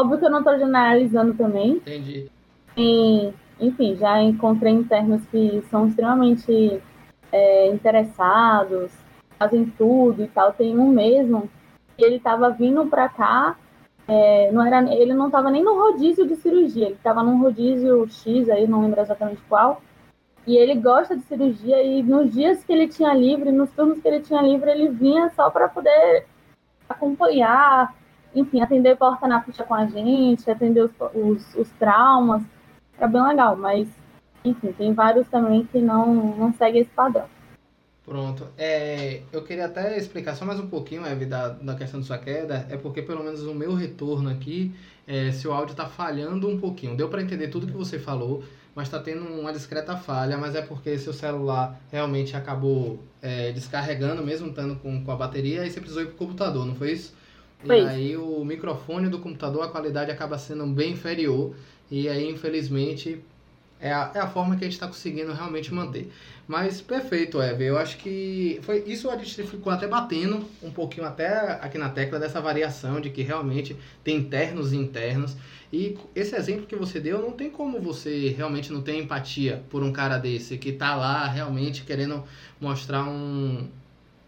[0.00, 1.72] Óbvio que eu não estou generalizando também.
[1.72, 2.30] Entendi.
[2.76, 6.80] E, enfim, já encontrei internos que são extremamente
[7.32, 8.90] é, interessados
[9.38, 10.52] fazem tudo e tal.
[10.52, 11.48] Tem um mesmo
[11.96, 13.56] que ele estava vindo para cá,
[14.08, 18.06] é, não era, ele não estava nem no rodízio de cirurgia, ele estava num rodízio
[18.08, 19.82] X, aí não lembro exatamente qual.
[20.46, 24.06] E ele gosta de cirurgia e nos dias que ele tinha livre, nos turnos que
[24.06, 26.26] ele tinha livre, ele vinha só para poder
[26.88, 27.92] acompanhar,
[28.36, 32.42] enfim, atender porta na ficha com a gente, atender os, os, os traumas.
[32.98, 33.88] É bem legal, mas
[34.44, 37.26] enfim, tem vários também que não, não seguem esse padrão.
[38.04, 38.46] Pronto.
[38.56, 42.18] É, eu queria até explicar só mais um pouquinho, Eve, da, da questão de sua
[42.18, 42.64] queda.
[42.70, 44.72] É porque, pelo menos no meu retorno aqui,
[45.08, 46.96] é, seu áudio está falhando um pouquinho.
[46.96, 48.44] Deu para entender tudo que você falou,
[48.76, 50.38] mas está tendo uma discreta falha.
[50.38, 55.66] Mas é porque seu celular realmente acabou é, descarregando, mesmo estando com, com a bateria,
[55.66, 57.12] e você precisou ir para computador, não foi isso?
[57.64, 61.54] E aí o microfone do computador, a qualidade acaba sendo bem inferior.
[61.90, 63.22] E aí, infelizmente,
[63.80, 66.10] é a, é a forma que a gente está conseguindo realmente manter.
[66.46, 67.64] Mas perfeito, Eve.
[67.64, 71.88] Eu acho que foi isso a gente ficou até batendo um pouquinho até aqui na
[71.88, 75.36] tecla dessa variação de que realmente tem internos e internos.
[75.72, 79.82] E esse exemplo que você deu, não tem como você realmente não ter empatia por
[79.82, 82.22] um cara desse que está lá realmente querendo
[82.60, 83.68] mostrar um,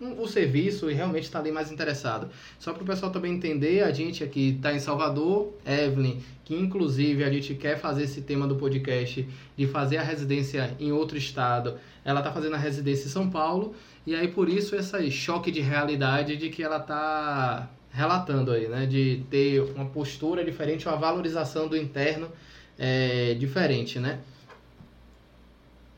[0.01, 2.29] o serviço e realmente está ali mais interessado.
[2.59, 7.25] Só para o pessoal também entender, a gente aqui está em Salvador, Evelyn, que inclusive
[7.25, 11.79] a gente quer fazer esse tema do podcast de fazer a residência em outro estado.
[12.05, 13.75] Ela está fazendo a residência em São Paulo
[14.07, 18.87] e aí por isso esse choque de realidade de que ela está relatando aí, né?
[18.87, 22.31] De ter uma postura diferente, uma valorização do interno
[22.79, 24.21] é, diferente, né?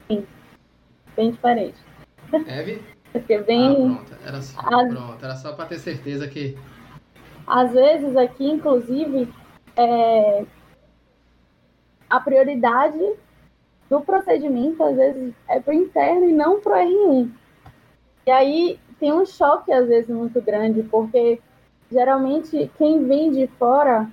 [0.08, 0.26] Sim,
[1.14, 1.76] bem diferente.
[2.46, 2.80] Eve?
[3.12, 3.70] Porque bem.
[3.70, 4.14] Ah, pronto.
[4.24, 5.24] Era só, As- pronto.
[5.24, 6.56] Era só para ter certeza que.
[7.46, 9.28] Às vezes aqui, inclusive,
[9.76, 10.44] é,
[12.08, 12.98] a prioridade
[13.88, 17.30] do procedimento, às vezes, é para o interno e não para o R1.
[18.26, 21.40] E aí tem um choque, às vezes, muito grande, porque
[21.90, 24.08] geralmente quem vem de fora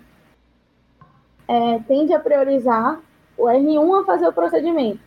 [1.47, 2.99] é, tende a priorizar
[3.37, 4.99] o R1 a fazer o procedimento.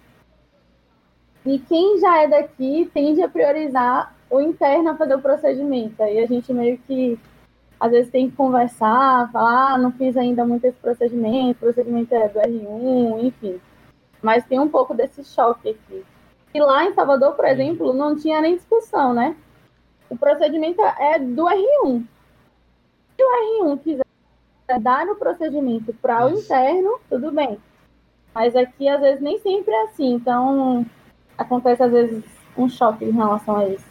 [1.44, 6.03] E quem já é daqui tende a priorizar o interno a fazer o procedimento.
[6.03, 7.18] Aí a gente meio que
[7.79, 12.14] às vezes tem que conversar, falar, ah, não fiz ainda muito esse procedimento, o procedimento
[12.14, 13.61] é do R1, enfim.
[14.20, 16.05] Mas tem um pouco desse choque aqui.
[16.53, 19.35] E lá em Salvador, por exemplo, não tinha nem discussão, né?
[20.11, 22.05] O procedimento é do R1.
[23.16, 24.05] Se o R1 quiser
[24.81, 27.59] dar o procedimento para o interno, tudo bem.
[28.35, 30.12] Mas aqui, às vezes, nem sempre é assim.
[30.12, 30.85] Então,
[31.42, 32.22] acontece, às vezes,
[32.57, 33.90] um choque em relação a isso.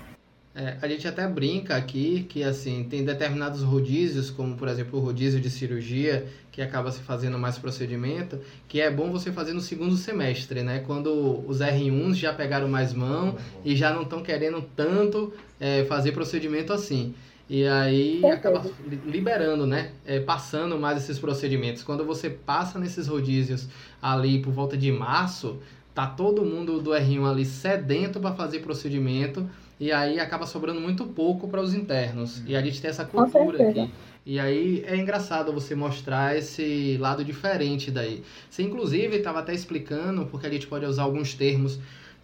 [0.55, 5.01] É, a gente até brinca aqui que assim tem determinados rodízios, como por exemplo o
[5.01, 9.61] rodízio de cirurgia, que acaba se fazendo mais procedimento, que é bom você fazer no
[9.61, 10.79] segundo semestre, né?
[10.85, 16.11] Quando os R1s já pegaram mais mão e já não estão querendo tanto é, fazer
[16.13, 17.13] procedimento assim.
[17.47, 18.35] E aí Certeza.
[18.35, 19.91] acaba li- liberando, né?
[20.05, 21.83] É, passando mais esses procedimentos.
[21.83, 23.67] Quando você passa nesses rodízios
[24.01, 25.57] ali por volta de março,
[25.93, 29.49] tá todo mundo do R1 ali sedento para fazer procedimento
[29.79, 32.43] e aí acaba sobrando muito pouco para os internos.
[32.45, 33.89] E a gente tem essa cultura aqui.
[34.25, 38.21] E aí é engraçado você mostrar esse lado diferente daí.
[38.49, 41.79] Você inclusive estava até explicando, porque a gente pode usar alguns termos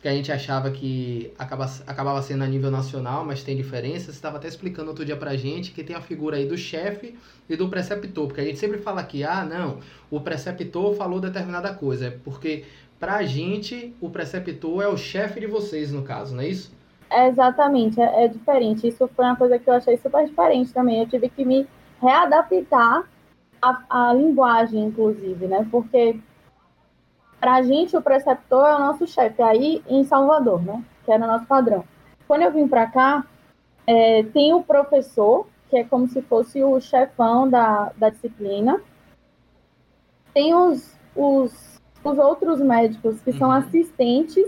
[0.05, 4.03] que a gente achava que acaba, acabava sendo a nível nacional, mas tem diferenças.
[4.03, 7.15] Você estava até explicando outro dia pra gente que tem a figura aí do chefe
[7.49, 9.79] e do preceptor, porque a gente sempre fala que, ah, não,
[10.11, 12.11] o preceptor falou determinada coisa, é
[13.05, 16.73] porque pra gente o preceptor é o chefe de vocês, no caso, não é isso?
[17.09, 18.87] É, exatamente, é, é diferente.
[18.87, 20.99] Isso foi uma coisa que eu achei super diferente também.
[20.99, 21.67] Eu tive que me
[22.01, 23.07] readaptar
[23.61, 25.65] à, à linguagem, inclusive, né?
[25.71, 26.19] Porque
[27.39, 30.83] pra gente o preceptor é o nosso chefe aí em Salvador, né?
[31.05, 31.83] Que era o nosso padrão.
[32.27, 33.23] Quando eu vim pra cá,
[33.85, 38.81] é, tem o professor, que é como se fosse o chefão da, da disciplina.
[40.33, 41.74] Tem os, os,
[42.05, 43.55] os outros médicos que são Uhum.
[43.55, 44.45] assistentes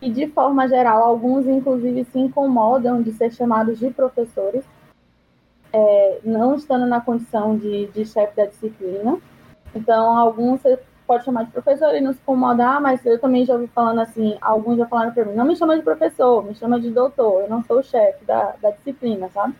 [0.00, 4.64] e de forma geral, alguns inclusive se incomodam de ser chamados de professores,
[5.72, 9.18] é, não estando na condição de, de chefe da disciplina.
[9.74, 13.54] Então, alguns você pode chamar de professor e não se incomodar, mas eu também já
[13.54, 16.80] ouvi falando assim, alguns já falaram para mim, não me chama de professor, me chama
[16.80, 19.54] de doutor, eu não sou o chefe da, da disciplina, sabe?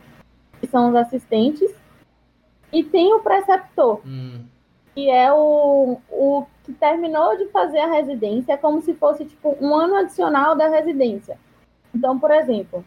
[0.61, 1.71] Que são os assistentes.
[2.73, 4.45] E tem o preceptor, Hum,
[4.95, 9.57] que é o, o que terminou de fazer a residência, é como se fosse tipo
[9.61, 11.39] um ano adicional da residência.
[11.95, 12.85] Então, por exemplo,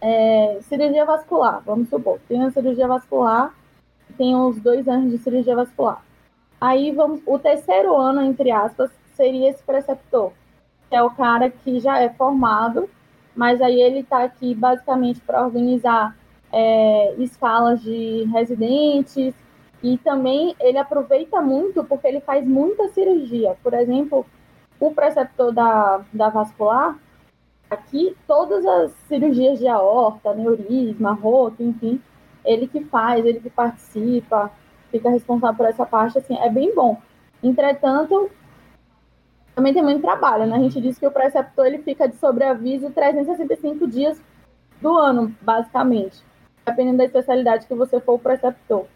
[0.00, 3.54] é, cirurgia vascular, vamos supor, tem a cirurgia vascular,
[4.16, 6.02] tem uns dois anos de cirurgia vascular.
[6.60, 10.32] Aí vamos, o terceiro ano, entre aspas, seria esse preceptor,
[10.88, 12.88] que é o cara que já é formado
[13.34, 16.16] mas aí ele está aqui basicamente para organizar
[16.52, 19.34] é, escalas de residentes
[19.82, 23.56] e também ele aproveita muito porque ele faz muita cirurgia.
[23.62, 24.24] Por exemplo,
[24.78, 26.98] o preceptor da, da vascular,
[27.68, 32.00] aqui todas as cirurgias de aorta, aneurisma, roto, enfim,
[32.44, 34.50] ele que faz, ele que participa,
[34.90, 37.00] fica responsável por essa parte, assim, é bem bom.
[37.42, 38.30] Entretanto,
[39.54, 40.56] também tem muito trabalho, né?
[40.56, 44.20] A gente diz que o preceptor ele fica de sobreaviso 365 dias
[44.80, 46.22] do ano, basicamente,
[46.64, 48.86] dependendo da especialidade que você for o preceptor.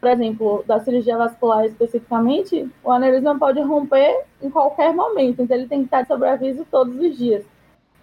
[0.00, 5.66] Por exemplo, da cirurgia vascular especificamente, o aneurisma pode romper em qualquer momento, então ele
[5.66, 7.44] tem que estar de sobreaviso todos os dias.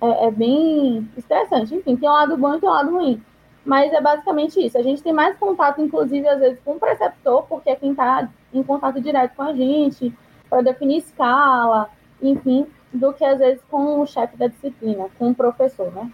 [0.01, 1.73] É, é bem estressante.
[1.73, 3.21] Enfim, tem um lado bom e tem um lado ruim.
[3.65, 4.77] Mas é basicamente isso.
[4.77, 8.29] A gente tem mais contato, inclusive, às vezes, com o preceptor, porque é quem está
[8.53, 10.13] em contato direto com a gente,
[10.49, 11.89] para definir escala,
[12.21, 16.11] enfim, do que às vezes com o chefe da disciplina, com o professor, né?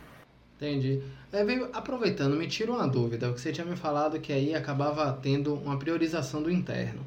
[0.56, 1.02] Entendi.
[1.32, 5.12] Veio, aproveitando, me tira uma dúvida, o que você tinha me falado que aí acabava
[5.22, 7.00] tendo uma priorização do interno.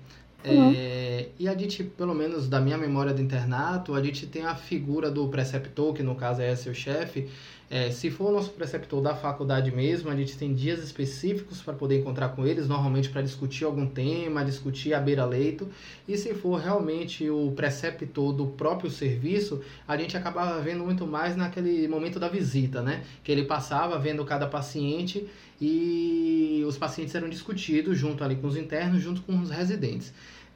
[0.45, 0.73] Uhum.
[0.75, 4.55] É, e a gente, pelo menos da minha memória do internato, a gente tem a
[4.55, 7.29] figura do preceptor, que no caso é seu chefe,
[7.75, 11.75] é, se for o nosso preceptor da faculdade mesmo, a gente tem dias específicos para
[11.75, 15.69] poder encontrar com eles, normalmente para discutir algum tema, discutir a beira-leito.
[16.07, 21.35] E se for realmente o preceptor do próprio serviço, a gente acabava vendo muito mais
[21.35, 23.03] naquele momento da visita, né?
[23.25, 25.27] Que ele passava vendo cada paciente
[25.61, 30.15] e os pacientes eram discutidos junto ali com os internos, junto com os residentes.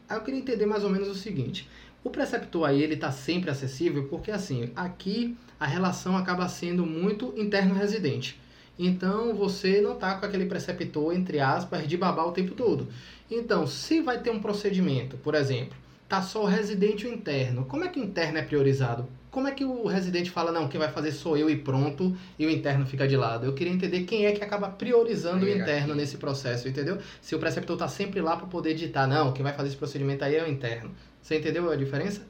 [0.08, 1.68] Aí eu queria entender mais ou menos o seguinte.
[2.04, 7.34] O preceptor aí, ele está sempre acessível porque, assim, aqui a relação acaba sendo muito
[7.36, 8.40] interno-residente.
[8.78, 12.86] Então, você não está com aquele preceptor, entre aspas, de babá o tempo todo.
[13.30, 15.76] Então, se vai ter um procedimento, por exemplo,
[16.08, 19.06] tá só o residente e o interno, como é que o interno é priorizado?
[19.30, 22.46] Como é que o residente fala, não, quem vai fazer sou eu e pronto, e
[22.46, 23.44] o interno fica de lado?
[23.44, 26.98] Eu queria entender quem é que acaba priorizando o interno nesse processo, entendeu?
[27.20, 30.24] Se o preceptor está sempre lá para poder ditar, não, quem vai fazer esse procedimento
[30.24, 30.90] aí é o interno.
[31.20, 32.22] Você entendeu a diferença?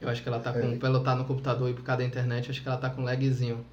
[0.00, 0.72] Eu acho que ela tá com.
[0.72, 0.76] É.
[0.76, 3.02] Pelo estar tá no computador e por causa da internet, acho que ela tá com
[3.02, 3.64] lagzinho.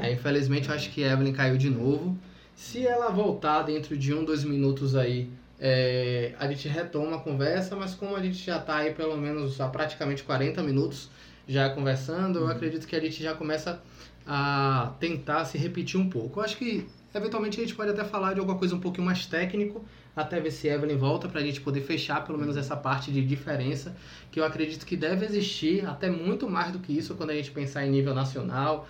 [0.00, 2.16] É, infelizmente, eu acho que a Evelyn caiu de novo.
[2.54, 5.28] Se ela voltar dentro de um, dois minutos aí,
[5.60, 9.60] é, a gente retoma a conversa, mas como a gente já está aí pelo menos
[9.60, 11.10] há praticamente 40 minutos
[11.46, 12.50] já conversando, eu uhum.
[12.50, 13.82] acredito que a gente já começa
[14.26, 16.40] a tentar se repetir um pouco.
[16.40, 19.26] Eu acho que eventualmente a gente pode até falar de alguma coisa um pouquinho mais
[19.26, 19.84] técnico,
[20.14, 23.24] até ver se Evelyn volta para a gente poder fechar pelo menos essa parte de
[23.24, 23.96] diferença,
[24.30, 27.50] que eu acredito que deve existir até muito mais do que isso quando a gente
[27.50, 28.86] pensar em nível nacional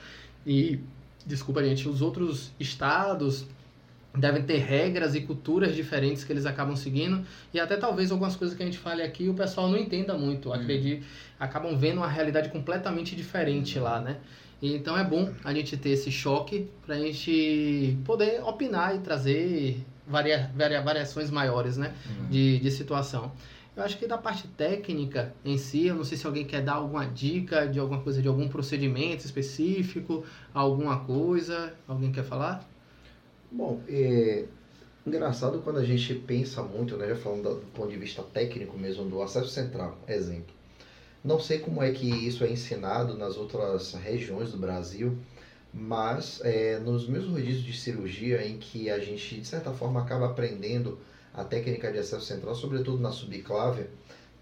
[0.46, 0.80] e
[1.24, 3.46] desculpa gente, os outros estados
[4.14, 8.56] devem ter regras e culturas diferentes que eles acabam seguindo e até talvez algumas coisas
[8.56, 10.54] que a gente fale aqui o pessoal não entenda muito, uhum.
[10.54, 11.06] acredito,
[11.38, 14.18] acabam vendo uma realidade completamente diferente lá, né?
[14.60, 19.00] E então é bom a gente ter esse choque para a gente poder opinar e
[19.00, 22.28] trazer varia, varia, variações maiores né, uhum.
[22.28, 23.32] de, de situação.
[23.74, 26.74] Eu acho que da parte técnica em si, eu não sei se alguém quer dar
[26.74, 31.72] alguma dica de alguma coisa, de algum procedimento específico, alguma coisa.
[31.88, 32.68] Alguém quer falar?
[33.50, 34.44] Bom, é
[35.06, 38.78] engraçado quando a gente pensa muito, né, já falando do, do ponto de vista técnico
[38.78, 40.54] mesmo, do acesso central, exemplo.
[41.24, 45.16] Não sei como é que isso é ensinado nas outras regiões do Brasil,
[45.72, 50.26] mas é, nos meus rodízios de cirurgia, em que a gente, de certa forma, acaba
[50.26, 50.98] aprendendo
[51.32, 53.88] a técnica de acesso central, sobretudo na subclávia,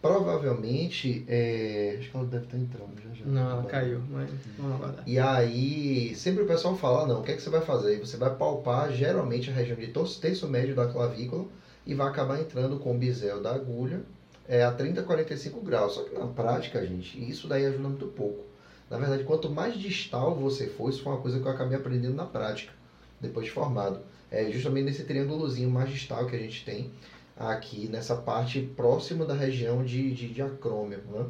[0.03, 1.24] provavelmente.
[1.28, 1.97] É...
[1.99, 3.24] Acho que ela deve estar entrando já já.
[3.24, 5.05] Não, ela caiu, mas vamos aguardar.
[5.07, 8.01] E aí, sempre o pessoal fala: não, o que, é que você vai fazer?
[8.01, 11.47] Você vai palpar geralmente a região de terço médio da clavícula
[11.87, 14.03] e vai acabar entrando com o bisel da agulha
[14.49, 15.95] é, a 30, 45 graus.
[15.95, 18.50] Só que na prática, gente, isso daí ajuda muito pouco.
[18.91, 22.16] Na verdade, quanto mais distal você for, isso foi uma coisa que eu acabei aprendendo
[22.16, 22.72] na prática,
[23.20, 24.01] depois de formado.
[24.28, 26.91] É justamente nesse triângulozinho mais distal que a gente tem
[27.36, 30.99] aqui, nessa parte próxima da região de, de diacrômio.
[31.09, 31.24] Né?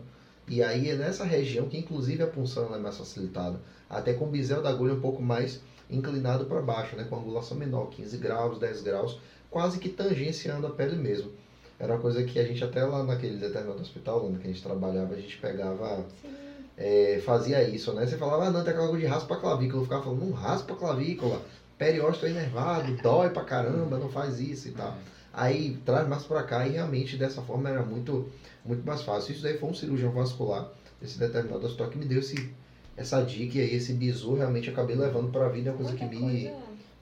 [0.48, 3.60] E aí é nessa região que inclusive a punção é mais facilitada.
[3.90, 7.04] Até com o bisel da agulha um pouco mais inclinado para baixo, né?
[7.04, 11.30] com angulação menor, 15 graus, 10 graus, quase que tangenciando a pele mesmo.
[11.78, 15.12] Era uma coisa que a gente até lá naquele determinado hospital, onde a gente trabalhava,
[15.12, 16.06] a gente pegava...
[16.22, 16.49] Sim
[16.80, 18.06] é, fazia isso, né?
[18.06, 19.80] Você falava, ah, não, tem aquela coisa de raspa a clavícula.
[19.80, 21.42] Eu ficava falando, não raspa a clavícula,
[21.76, 24.96] periósteo é enervado, dói pra caramba, não faz isso e tal.
[25.30, 28.30] Aí traz mais pra cá e realmente dessa forma era muito,
[28.64, 29.32] muito mais fácil.
[29.32, 30.72] Isso daí foi um cirurgião vascular,
[31.02, 32.50] esse determinado hospital, que me deu esse,
[32.96, 36.08] essa dica e aí esse bizu realmente acabei levando pra vida, é uma coisa Muita
[36.08, 36.54] que me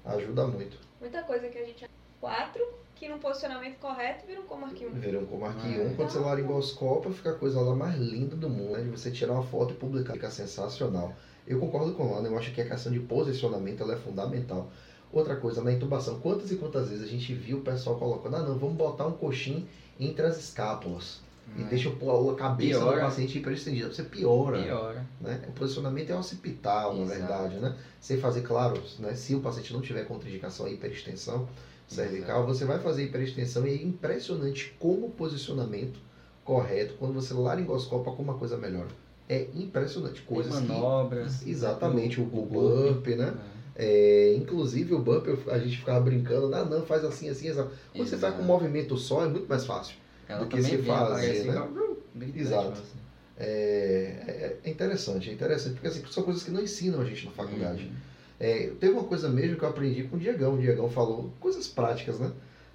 [0.04, 0.76] ajuda muito.
[1.00, 1.88] Muita coisa que a gente.
[2.20, 2.66] Quatro
[2.98, 4.90] que no posicionamento correto viram como 1.
[4.94, 5.68] Viram Comark 1.
[5.68, 8.72] Ah, Quando você laringoscopa, fica a coisa lá mais linda do mundo.
[8.72, 8.82] Né?
[8.84, 10.14] De você tirar uma foto e publicar.
[10.14, 11.14] Fica sensacional.
[11.46, 14.70] Eu concordo com o Lana, eu acho que a questão de posicionamento ela é fundamental.
[15.12, 18.42] Outra coisa, na intubação, quantas e quantas vezes a gente viu o pessoal colocando, ah
[18.42, 19.66] não, vamos botar um coxim
[19.98, 21.20] entre as escápulas.
[21.56, 21.64] E É.
[21.64, 22.96] deixa o- a cabeça Piora.
[22.96, 23.88] do paciente hiperestendida.
[23.90, 24.62] Você piora.
[24.62, 25.06] Piora.
[25.18, 25.40] Né?
[25.48, 27.18] O posicionamento é occipital, na Exato.
[27.20, 27.74] verdade, né?
[27.98, 29.14] Você fazer, claro, né?
[29.14, 31.48] se o paciente não tiver contraindicação à hiperextensão
[31.88, 35.98] cervical, você vai fazer hiperextensão e é impressionante como o posicionamento
[36.44, 38.88] correto, quando você laringoscopa, como a coisa melhora.
[39.28, 40.22] É impressionante.
[40.22, 40.66] Tem Coisas que...
[40.66, 41.46] manobras.
[41.46, 42.54] Exatamente, o, o burpee.
[42.92, 43.34] burp, né?
[43.54, 43.58] É.
[43.80, 47.68] É, inclusive o burp, eu- a gente ficava brincando, ah não, faz assim, assim, assim.
[47.94, 48.60] Quando você faz com um Exato.
[48.60, 49.96] movimento só, é muito mais fácil.
[50.28, 51.68] Ela do que vem, fazer, aparece né?
[52.14, 52.72] gritante, Exato.
[52.72, 52.98] assim.
[53.36, 57.24] É, é- é interessante, é interessante, porque assim, são coisas que não ensinam a gente
[57.24, 57.84] na faculdade.
[57.84, 57.92] Uhum.
[58.40, 60.54] É, teve uma coisa mesmo que eu aprendi com o Diegão.
[60.54, 62.32] O Diegão falou coisas práticas, né?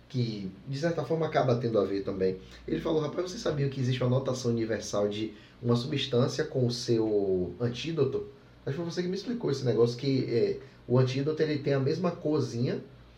[0.09, 2.37] Que de certa forma acaba tendo a ver também.
[2.67, 6.71] Ele falou, rapaz, vocês sabiam que existe uma notação universal de uma substância com o
[6.71, 8.27] seu antídoto?
[8.65, 11.73] Acho que foi você que me explicou esse negócio que é, o antídoto ele tem
[11.73, 12.11] a mesma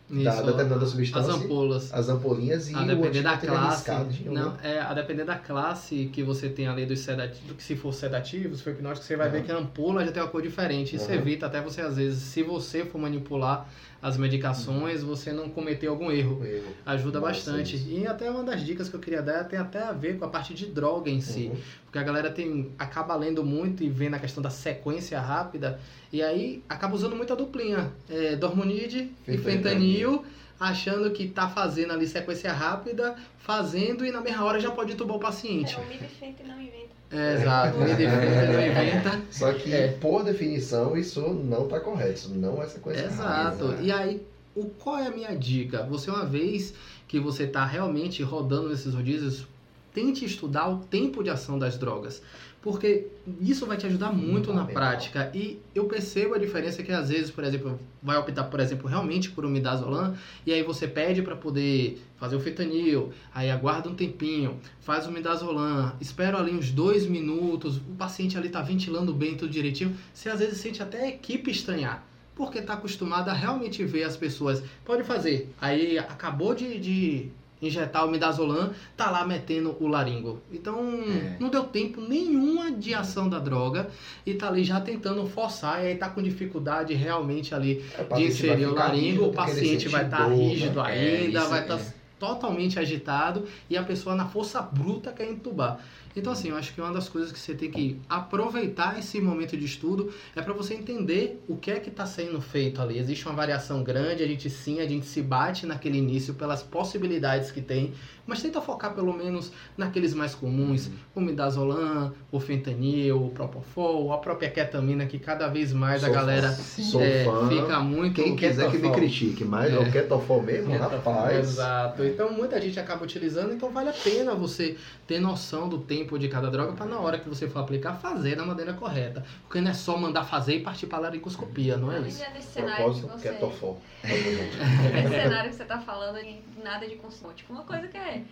[0.08, 1.94] corzinha da determinada substância, As ampolas.
[1.94, 3.92] as ampolinhas e A depender da classe.
[4.26, 4.58] Não, né?
[4.64, 8.56] é, a depender da classe que você tem ali dos sedativos, que se for sedativo,
[8.56, 9.46] se for hipnótico, você vai ver Aham.
[9.46, 10.96] que a ampola já tem uma cor diferente.
[10.96, 11.16] Isso Aham.
[11.16, 13.68] evita até você, às vezes, se você for manipular
[14.06, 16.40] as medicações, você não cometer algum erro.
[16.40, 16.76] Um erro.
[16.86, 17.76] Ajuda Massa bastante.
[17.76, 17.90] isso.
[17.90, 20.28] E até uma das dicas que eu queria dar tem até a ver com a
[20.28, 21.48] parte de droga em si.
[21.48, 21.58] Uhum.
[21.86, 25.80] Porque a galera tem acaba lendo muito e vendo a questão da sequência rápida.
[26.14, 27.92] E aí acaba usando muito a duplinha.
[28.08, 30.24] É, Dormonide e Fentanil.
[30.60, 35.18] achando que tá fazendo ali sequência rápida, fazendo e na mesma hora já pode entubar
[35.18, 35.74] o paciente.
[35.74, 36.95] É, o não inventa.
[37.12, 37.78] É, exato.
[37.80, 39.22] Mide fentanil inventa.
[39.32, 39.88] Só que, É.
[40.00, 42.14] por definição, isso não está correto.
[42.14, 43.68] Isso não é sequência Exato.
[43.68, 43.82] rápida.
[43.84, 44.22] E aí,
[44.56, 45.84] o, qual é a minha dica?
[45.84, 46.74] Você, uma vez
[47.08, 49.48] que você está realmente rodando nesses rodízios,
[49.94, 52.22] tente estudar o tempo de ação das drogas.
[52.66, 53.06] Porque
[53.40, 54.74] isso vai te ajudar muito na Fundamental.
[54.74, 55.32] prática.
[55.36, 59.30] E eu percebo a diferença que às vezes, por exemplo, vai optar, por exemplo, realmente
[59.30, 60.16] por um midazolam,
[60.48, 65.12] e aí você pede para poder fazer o fentanil, aí aguarda um tempinho, faz o
[65.12, 70.28] midazolam, espera ali uns dois minutos, o paciente ali tá ventilando bem, tudo direitinho, você
[70.30, 72.04] às vezes sente até a equipe estranhar
[72.34, 74.62] porque está acostumado a realmente ver as pessoas.
[74.84, 75.54] Pode fazer.
[75.62, 77.30] Aí acabou de, de
[77.66, 80.42] injetar o midazolam, tá lá metendo o laringo.
[80.52, 81.38] Então É.
[81.40, 83.90] não deu tempo nenhuma de ação da droga
[84.26, 88.24] e tá ali já tentando forçar e aí tá com dificuldade realmente ali É, de
[88.26, 90.98] inserir o ficar rígido laringo, o ele paciente vai estar dor, rígido né?
[90.98, 91.94] É, ainda, isso vai estar é.
[92.20, 95.80] totalmente agitado e a pessoa na força bruta quer entubar.
[96.16, 99.58] Então, assim, eu acho que uma das coisas que você tem que aproveitar esse momento
[99.58, 102.98] de estudo é para você entender o que é que está sendo feito ali.
[102.98, 107.52] Existe uma variação grande, a gente sim, a gente se bate naquele início pelas possibilidades
[107.52, 107.94] que tem,
[108.26, 114.18] mas tenta focar pelo menos naqueles mais comuns, o midazolam, o fentanil, o propofol, a
[114.18, 116.84] própria ketamina, que cada vez mais a Sou galera fã.
[116.84, 117.50] Sou é, fã.
[117.50, 118.16] fica muito...
[118.16, 119.78] Quem quiser que me critique, mas É.
[119.78, 121.50] o Ketofol mesmo, rapaz.
[121.50, 122.04] Exato.
[122.04, 124.76] Então muita gente acaba utilizando, então vale a pena você
[125.08, 128.36] ter noção do tempo de cada droga para na hora que você for aplicar fazer
[128.36, 129.24] da maneira correta.
[129.44, 132.24] Porque não é só mandar fazer e partir para laringoscopia, não é Não, isso?
[132.24, 133.30] é nesse cenário que você.
[133.30, 133.82] Ketofol.
[134.06, 137.34] Nesse cenário que você tá falando de nada de consumo.
[137.34, 138.24] Tipo, uma coisa que é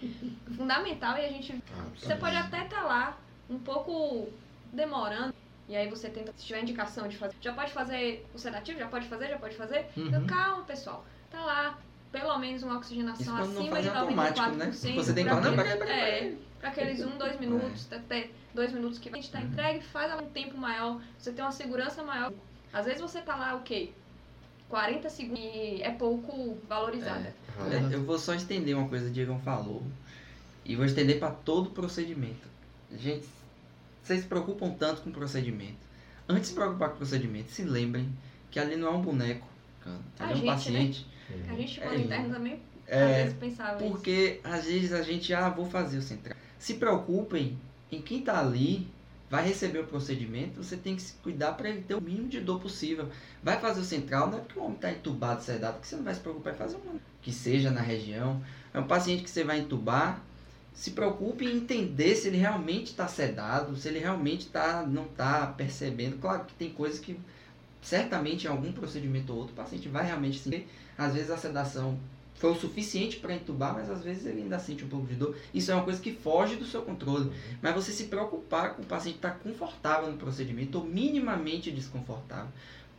[0.55, 1.55] fundamental e a gente.
[1.73, 3.17] Ah, Você pode até estar lá
[3.49, 4.29] um pouco
[4.71, 5.33] demorando.
[5.67, 7.35] E aí você tenta, se tiver indicação de fazer.
[7.41, 8.77] Já pode fazer o sedativo?
[8.79, 9.29] Já pode fazer?
[9.29, 9.85] Já pode fazer?
[9.97, 10.27] Então Uhum.
[10.27, 11.05] calma, pessoal.
[11.31, 11.77] Tá lá.
[12.13, 14.55] Pelo menos uma oxigenação acima de automático, 94%.
[14.55, 14.71] né?
[14.71, 16.37] Você tem que pra falar, não, aquele- peraí, peraí, peraí.
[16.61, 20.27] É, aqueles um, dois minutos, até dois minutos que a gente tá entregue, faz um
[20.27, 22.31] tempo maior, você tem uma segurança maior.
[22.71, 23.89] Às vezes você tá lá, o quê?
[24.69, 27.33] 40 segundos e é pouco valorizada.
[27.59, 27.93] É.
[27.95, 29.83] Eu vou só estender uma coisa que o Diego falou.
[30.65, 32.47] E vou estender para todo o procedimento.
[32.95, 33.27] Gente,
[34.03, 35.77] vocês se preocupam tanto com o procedimento.
[36.29, 38.09] Antes de se preocupar com o procedimento, se lembrem
[38.49, 39.45] que ali não é um boneco.
[39.83, 39.97] cara.
[40.19, 41.05] A Ali é um gente, né?
[41.27, 41.49] Paciente.
[41.49, 42.53] A gente, É, quando interno, também
[42.87, 43.91] às É, vezes pensava isso.
[43.91, 46.35] porque às vezes a gente, ah, vou fazer o central.
[46.59, 47.57] Se preocupem
[47.91, 48.87] em quem tá ali,
[49.29, 52.39] vai receber o procedimento, você tem que se cuidar para ele ter o mínimo de
[52.39, 53.09] dor possível.
[53.41, 56.03] Vai fazer o central, não é porque o homem tá entubado, sedado, que você não
[56.03, 58.41] vai se preocupar em fazer uma que seja na região.
[58.73, 60.21] É um paciente que você vai entubar,
[60.73, 65.47] se preocupe em entender se ele realmente está sedado, se ele realmente tá, não está
[65.47, 66.17] percebendo.
[66.19, 67.17] Claro que tem coisas que
[67.81, 70.67] certamente em algum procedimento ou outro o paciente vai realmente sentir.
[70.97, 71.97] Às vezes a sedação
[72.35, 75.35] foi o suficiente para entubar, mas às vezes ele ainda sente um pouco de dor.
[75.53, 77.31] Isso é uma coisa que foge do seu controle.
[77.61, 82.51] Mas você se preocupar com o paciente estar confortável no procedimento ou minimamente desconfortável.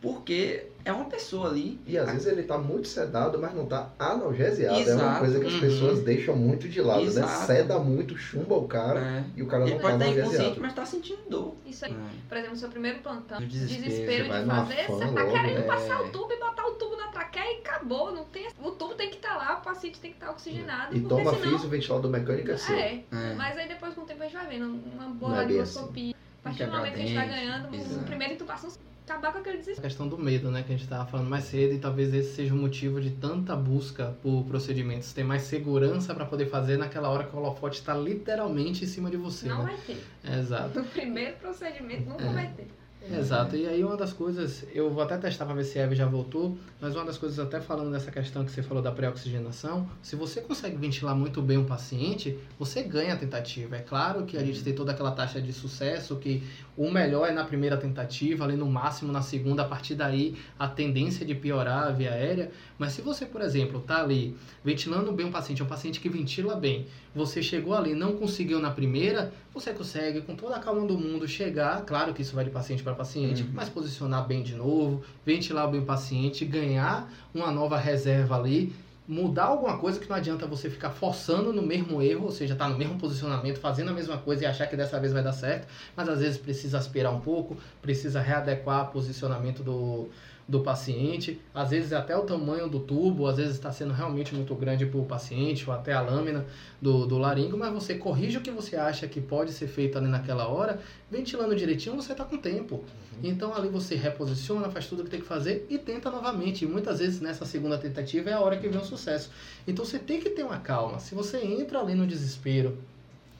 [0.05, 1.79] Porque é uma pessoa ali.
[1.87, 4.77] E às vezes ele tá muito sedado, mas não tá analgesiado.
[4.77, 5.19] É uma Exato.
[5.19, 5.59] coisa que as Uhum.
[5.61, 7.07] pessoas deixam muito de lado, né?
[7.07, 7.45] Exato.
[7.47, 9.23] Seda muito, chumba o cara É.
[9.35, 10.61] e o cara Ele não tá pode estar inconsciente, analgesiado.
[10.61, 11.55] mas tá sentindo dor.
[11.65, 11.91] Isso aí.
[11.91, 11.95] É.
[12.29, 15.61] Por exemplo, seu primeiro plantão, No desespero, desespero, de fazer, você tá logo, querendo né?
[15.63, 16.03] passar É.
[16.03, 18.11] o tubo e botar o tubo na traqueia e acabou.
[18.11, 20.95] Não tem, o tubo tem que estar lá, o paciente tem que estar oxigenado.
[20.95, 22.75] E toma senão, físio, ventilador mecânico é seu.
[22.75, 23.33] É, É.
[23.35, 26.13] mas aí depois com o tempo a gente vai vendo uma boa é bem radioscopia.
[26.13, 28.01] A partir do momento que a gente vai dente, ganhando, exato.
[28.01, 28.69] o primeiro intubação,
[29.05, 29.87] acabar com aquele A desespero.
[29.87, 32.53] questão do medo, né, que a gente estava falando mais cedo, e talvez esse seja
[32.53, 37.23] o motivo de tanta busca por procedimentos, ter mais segurança para poder fazer naquela hora
[37.23, 39.47] que o holofote está literalmente em cima de você.
[39.47, 39.75] Não né?
[39.75, 40.37] vai ter.
[40.39, 40.79] Exato.
[40.79, 42.33] No primeiro procedimento nunca É.
[42.33, 42.67] vai ter.
[43.11, 45.95] Exato, e aí uma das coisas, eu vou até testar para ver se a Eve
[45.95, 49.87] já voltou, mas uma das coisas, até falando dessa questão que você falou da pré-oxigenação,
[50.01, 53.77] se você consegue ventilar muito bem um paciente, você ganha a tentativa.
[53.77, 56.41] É claro que a gente tem toda aquela taxa de sucesso, que
[56.75, 60.67] o melhor é na primeira tentativa, ali no máximo na segunda, a partir daí a
[60.67, 65.27] tendência de piorar a via aérea, mas se você, por exemplo, tá ali ventilando bem
[65.27, 69.31] um paciente, é um paciente que ventila bem, você chegou ali não conseguiu na primeira,
[69.53, 72.83] você consegue com toda a calma do mundo chegar, claro que isso vai de paciente
[72.85, 73.49] para paciente, Uhum.
[73.53, 78.73] mas posicionar bem de novo, ventilar bem o paciente, ganhar uma nova reserva ali,
[79.07, 82.67] mudar alguma coisa que não adianta você ficar forçando no mesmo erro, ou seja, tá
[82.67, 85.67] no mesmo posicionamento, fazendo a mesma coisa e achar que dessa vez vai dar certo,
[85.95, 90.09] mas às vezes precisa aspirar um pouco, precisa readequar o posicionamento do,
[90.47, 94.53] do paciente, às vezes até o tamanho do tubo, às vezes está sendo realmente muito
[94.53, 96.45] grande para o paciente, ou até a lâmina
[96.79, 100.07] do, do laringo, mas você corrige o que você acha que pode ser feito ali
[100.07, 100.79] naquela hora,
[101.09, 102.83] ventilando direitinho, você está com tempo.
[103.23, 106.65] Então ali você reposiciona, faz tudo o que tem que fazer e tenta novamente.
[106.65, 109.31] E muitas vezes nessa segunda tentativa é a hora que vem o sucesso.
[109.67, 110.99] Então você tem que ter uma calma.
[110.99, 112.77] Se você entra ali no desespero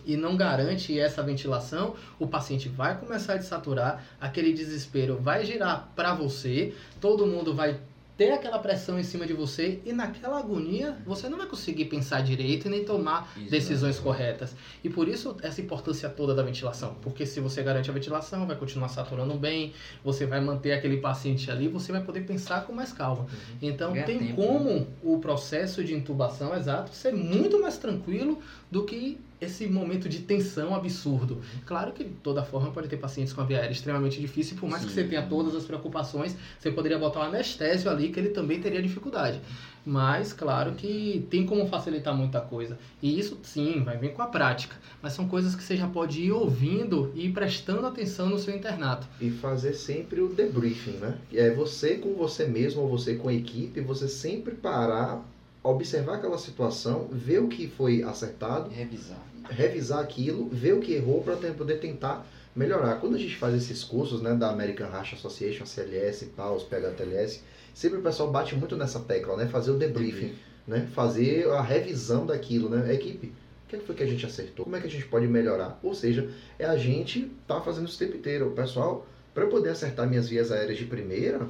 [0.06, 5.90] e não garante essa ventilação, o paciente vai começar a desaturar, aquele desespero vai girar
[5.96, 7.80] para você, todo mundo vai
[8.18, 12.22] ter aquela pressão em cima de você e naquela agonia você não vai conseguir pensar
[12.22, 13.52] direito e nem tomar Exato.
[13.52, 14.56] decisões corretas.
[14.84, 18.56] E por isso essa importância toda da ventilação, porque se você garante a ventilação, vai
[18.56, 22.94] continuar saturando bem, você vai manter aquele paciente ali, você vai poder pensar com mais
[22.94, 23.26] calma.
[23.62, 28.42] Então Ganha tem tempo, como o processo de intubação exato ser muito mais tranquilo
[28.72, 31.42] do que esse momento de tensão absurdo.
[31.66, 34.70] Claro que de toda forma pode ter pacientes com a via aérea extremamente difícil, por
[34.70, 34.96] mais que Sim.
[34.96, 38.82] você tenha todas as preocupações, você poderia botar um anestésio ali que ele também teria
[38.82, 39.40] dificuldade.
[39.86, 42.78] Mas claro que tem como facilitar muita coisa.
[43.02, 44.76] E isso sim, vai vir com a prática.
[45.02, 48.56] Mas são coisas que você já pode ir ouvindo e ir prestando atenção no seu
[48.56, 49.08] internato.
[49.22, 51.18] E fazer sempre o debriefing, né?
[51.32, 55.24] É você com você mesmo ou você com a equipe, você sempre parar,
[55.72, 59.18] observar aquela situação, ver o que foi acertado, Revisar.
[59.50, 63.00] revisar aquilo, ver o que errou para poder tentar melhorar.
[63.00, 67.42] Quando a gente faz esses cursos, né, da American Heart Association, CLS, PAUS, PHTLS,
[67.74, 70.36] sempre o pessoal bate muito nessa tecla, né, fazer o debriefing,
[70.68, 73.34] né, fazer a revisão daquilo, né, equipe.
[73.66, 74.66] O que foi que a gente acertou?
[74.66, 75.80] Como é que a gente pode melhorar?
[75.82, 78.52] Ou seja, é a gente tá fazendo isso o tempo inteiro.
[78.52, 81.48] Pessoal, para eu poder acertar minhas vias aéreas de primeira,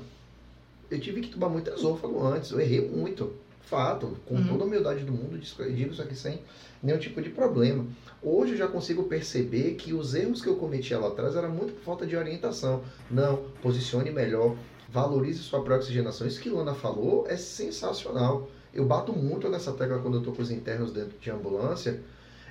[0.89, 2.51] eu tive que tomar muito esôfago antes.
[2.51, 3.33] Eu errei muito.
[3.65, 4.17] Fato.
[4.25, 4.47] Com Uhum.
[4.47, 6.39] toda a humildade do mundo, digo isso aqui sem
[6.83, 7.85] nenhum tipo de problema.
[8.21, 11.73] Hoje eu já consigo perceber que os erros que eu cometia lá atrás era muito
[11.73, 12.81] por falta de orientação.
[13.09, 14.55] Não, posicione melhor,
[14.89, 16.27] valorize sua pré-oxigenação.
[16.27, 18.49] Isso que Lana falou é sensacional.
[18.73, 22.01] Eu bato muito nessa tecla quando eu tô com os internos dentro de ambulância.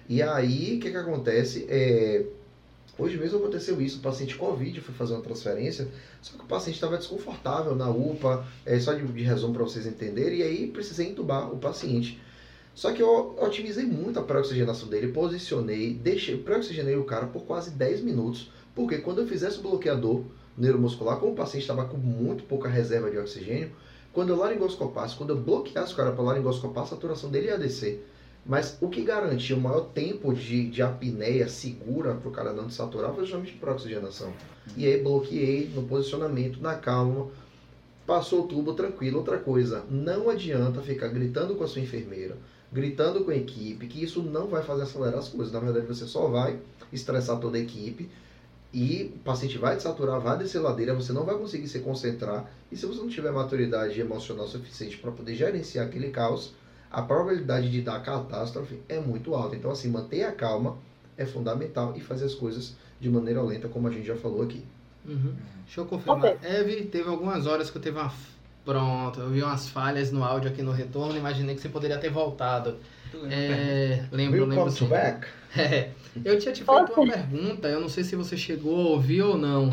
[0.09, 1.67] E aí, o que que acontece?
[1.69, 2.27] É,
[2.97, 5.89] Hoje mesmo aconteceu isso, o paciente Covid foi fazer uma transferência,
[6.23, 9.85] só que o paciente estava desconfortável na UPA, é, só de, de resumo para vocês
[9.85, 12.21] entenderem, e aí precisei entubar o paciente.
[12.73, 17.71] Só que eu otimizei muito a pré-oxigenação dele, posicionei, deixei, pré-oxigenei o cara por quase
[17.73, 20.25] 10 minutos, porque quando eu fizesse o bloqueador
[20.57, 23.73] neuromuscular, como o paciente estava com muito pouca reserva de oxigênio,
[24.13, 28.09] quando eu laringoscopasse, quando eu bloqueasse o cara para laringoscopar, a saturação dele ia descer.
[28.47, 32.67] Mas o que garantia o maior tempo de, de apneia segura para o cara não
[32.67, 34.33] desaturar foi justamente para oxigenação.
[34.77, 37.29] E aí bloqueei no posicionamento, na calma,
[38.07, 39.19] passou o tubo tranquilo.
[39.19, 42.37] Outra coisa, não adianta ficar gritando com a sua enfermeira,
[42.71, 45.53] gritando com a equipe, que isso não vai fazer acelerar as coisas.
[45.53, 46.59] Na verdade, você só vai
[46.93, 48.11] estressar toda a equipe
[48.75, 52.51] e o paciente vai desaturar, vai descer ladeira, você não vai conseguir se concentrar.
[52.71, 56.53] E se você não tiver maturidade emocional suficiente para poder gerenciar aquele caos,
[56.95, 59.57] a probabilidade de dar catástrofe é muito alta.
[59.57, 60.77] Então, assim, manter a calma
[61.17, 64.65] é fundamental e fazer as coisas de maneira lenta, como a gente já falou aqui.
[65.05, 65.35] Uhum.
[65.65, 66.19] Deixa eu confirmar.
[66.19, 66.39] Ok.
[66.43, 68.13] Eve, teve algumas horas que eu teve uma.
[68.65, 72.11] Pronto, eu vi umas falhas no áudio aqui no retorno, imaginei que você poderia ter
[72.11, 72.77] voltado.
[73.31, 74.65] É, lembro, lembro.
[74.65, 74.87] Welcome sim.
[74.89, 75.27] back.
[75.57, 75.91] É,
[76.25, 79.39] eu tinha te feito uma pergunta, eu não sei se você chegou a ouvir ou
[79.39, 79.71] não.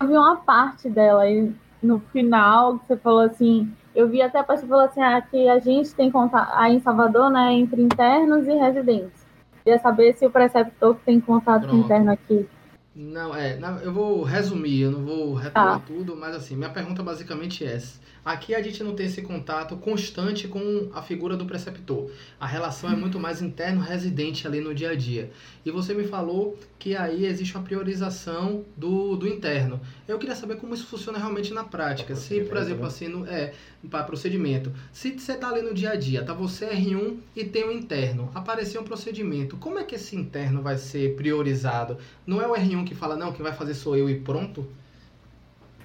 [0.00, 1.52] Eu vi uma parte dela e
[1.82, 5.58] no final, você falou assim, eu vi até a pessoa falou assim, ah, que a
[5.58, 9.26] gente tem contato aí em Salvador, né, entre internos e residentes.
[9.64, 11.84] Queria saber se o preceptor tem contato Pronto.
[11.84, 12.48] interno aqui.
[12.94, 17.64] Não, é, eu vou resumir, eu não vou retomar tudo, mas assim, minha pergunta basicamente
[17.64, 18.00] é essa.
[18.24, 22.10] Aqui a gente não tem esse contato constante com a figura do preceptor.
[22.38, 25.30] A relação é muito mais interno-residente ali no dia a dia.
[25.64, 29.78] E você me falou que aí existe uma priorização do, do interno.
[30.08, 32.16] Eu queria saber como isso funciona realmente na prática.
[32.16, 32.88] Se, por exemplo, né?
[32.88, 33.52] assim, no, é,
[33.90, 34.72] para procedimento.
[34.92, 38.30] Se você tá ali no dia a dia, tá você R1 e tem o interno,
[38.34, 41.98] apareceu um procedimento, como é que esse interno vai ser priorizado?
[42.26, 44.66] Não é o R1 que fala, não, quem vai fazer sou eu e pronto?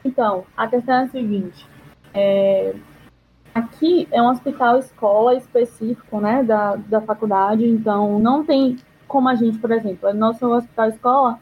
[0.04, 1.66] Então, a questão é a seguinte.
[2.14, 2.76] é,
[3.54, 8.78] aqui é um hospital escola específico, né, da, da faculdade, então não tem
[9.08, 11.40] como a gente, por exemplo, no nosso hospital escola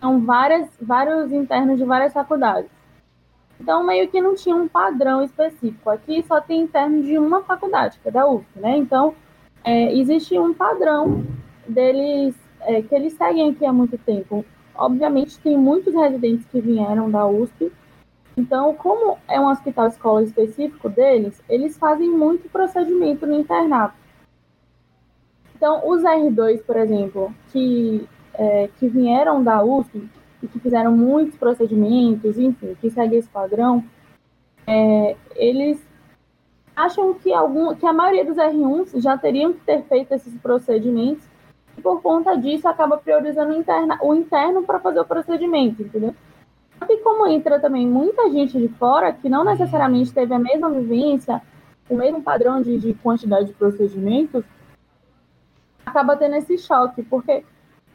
[0.00, 2.70] são várias, vários internos de várias faculdades.
[3.60, 5.88] Então, meio que não tinha um padrão específico.
[5.88, 8.76] Aqui só tem interno de uma faculdade, que é da UF, né?
[8.76, 9.14] Então,
[9.62, 11.24] é, existe um padrão
[11.66, 14.44] deles, é, que eles seguem aqui há muito tempo.
[14.74, 17.72] Obviamente, tem muitos residentes que vieram da USP.
[18.36, 23.94] Então, como é um hospital escola específico deles, eles fazem muito procedimento no internato.
[25.64, 30.06] Então, os R2, por exemplo, que, é, que vieram da USP
[30.42, 33.82] e que fizeram muitos procedimentos, enfim, que seguem esse padrão,
[34.66, 35.82] é, eles
[36.76, 41.26] acham que, algum, que a maioria dos R1s já teriam que ter feito esses procedimentos
[41.78, 46.14] e por conta disso acaba priorizando o, interna, o interno para fazer o procedimento, entendeu?
[46.86, 51.40] Que como entra também muita gente de fora que não necessariamente teve a mesma vivência,
[51.88, 54.44] o mesmo padrão de, de quantidade de procedimentos,
[55.84, 57.44] acaba tendo esse choque, porque,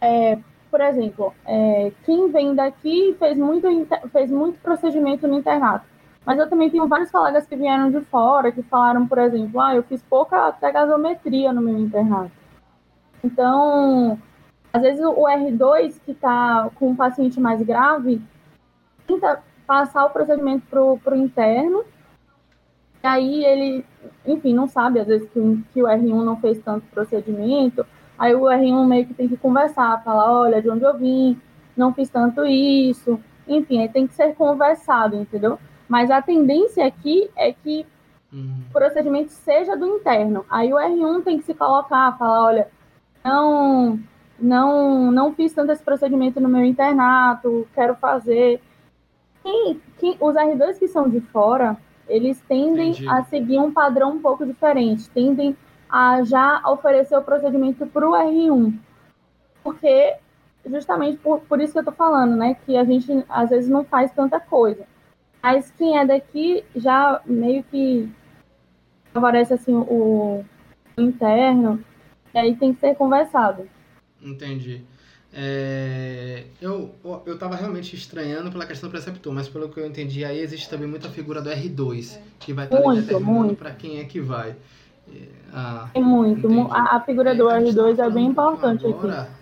[0.01, 0.37] é,
[0.69, 3.67] por exemplo, é, quem vem daqui fez muito,
[4.11, 5.85] fez muito procedimento no internato.
[6.25, 9.75] Mas eu também tenho vários colegas que vieram de fora, que falaram, por exemplo, ah,
[9.75, 12.31] eu fiz pouca até gasometria no meu internato.
[13.23, 14.19] Então,
[14.71, 18.21] às vezes o R2 que está com um paciente mais grave,
[19.07, 21.83] tenta passar o procedimento para o interno,
[23.03, 23.85] e aí ele,
[24.25, 27.85] enfim, não sabe, às vezes, que, o- que o R1 não fez tanto procedimento,
[28.17, 31.39] aí o R1 meio que tem que conversar, falar, olha, de onde eu vim,
[31.75, 35.59] não fiz tanto isso, enfim, aí tem que ser conversado, entendeu?
[35.87, 37.85] Mas a tendência aqui é que
[38.31, 40.45] Hum, o procedimento seja do interno.
[40.49, 42.67] Aí o R1 tem que se colocar, falar, olha,
[43.23, 43.99] não,
[44.39, 48.61] não, não fiz tanto esse procedimento no meu internato, quero fazer.
[49.43, 51.77] Quem, quem, os R2 que são de fora,
[52.09, 53.07] eles tendem Entendi.
[53.07, 55.55] a seguir um padrão um pouco diferente, tendem
[55.89, 58.77] a já oferecer o procedimento para o R1.
[59.63, 60.15] Porque,
[60.65, 63.83] justamente por, por isso que eu tô falando, né, que a gente às vezes não
[63.83, 64.85] faz tanta coisa.
[65.41, 68.11] Mas quem é daqui já meio que
[69.13, 70.43] favorece assim o,
[70.97, 71.83] o interno,
[72.33, 73.67] e aí tem que ser conversado.
[74.21, 74.83] entendi.
[75.31, 80.25] É, eu, eu tava realmente estranhando pela questão do preceptor, mas pelo que eu entendi,
[80.25, 84.05] aí existe também muita figura do R2, que vai estar Muito, determinando para quem é
[84.05, 84.55] que vai.
[85.53, 86.47] Ah, É muito.
[86.71, 89.38] A, a figura do a gente R2 tava é bem um pouquinho importante aqui.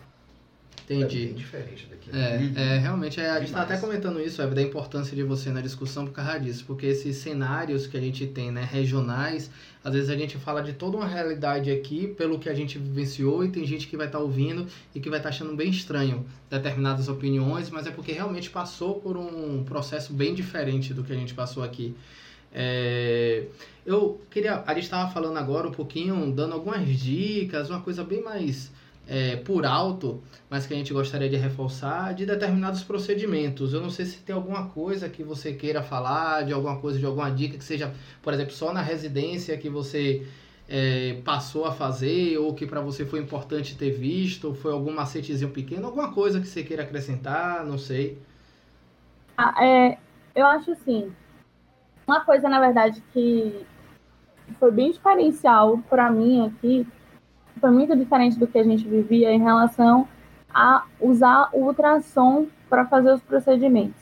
[0.93, 1.05] Agora.
[1.05, 1.33] É bem Entendi.
[1.33, 2.11] diferente daqui.
[2.11, 2.53] né?
[2.55, 5.49] É, é, realmente, é, a gente está até comentando isso, Eve, da importância de você
[5.49, 9.51] na discussão por causa disso, porque esses cenários que a gente tem, né, regionais,
[9.83, 13.43] às vezes a gente fala de toda uma realidade aqui, pelo que a gente vivenciou,
[13.43, 17.07] e tem gente que vai estar ouvindo e que vai estar achando bem estranho determinadas
[17.07, 21.33] opiniões, mas é porque realmente passou por um processo bem diferente do que a gente
[21.33, 21.95] passou aqui.
[22.53, 23.43] É,
[23.85, 28.23] eu queria, a gente estava falando agora um pouquinho, dando algumas dicas, uma coisa bem
[28.23, 28.71] mais
[29.07, 33.73] é, por alto, mas que a gente gostaria de reforçar, de determinados procedimentos.
[33.73, 37.05] Eu não sei se tem alguma coisa que você queira falar, de alguma coisa, de
[37.05, 40.27] alguma dica que seja, por exemplo, só na residência que você
[40.67, 45.51] é, passou a fazer, ou que para você foi importante ter visto, foi algum macetezinho
[45.51, 48.21] pequeno, alguma coisa que você queira acrescentar, não sei.
[49.37, 49.97] Ah, é,
[50.35, 51.11] eu acho assim,
[52.05, 53.65] uma coisa na verdade que
[54.59, 56.87] foi bem diferencial para mim aqui,
[57.57, 60.07] foi muito diferente do que a gente vivia em relação
[60.53, 64.01] a usar o ultrassom para fazer os procedimentos.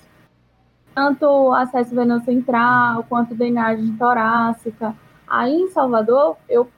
[0.93, 4.95] Tanto acesso venoso central, quanto drenagem torácica.
[5.27, 6.69] Aí em Salvador, eu,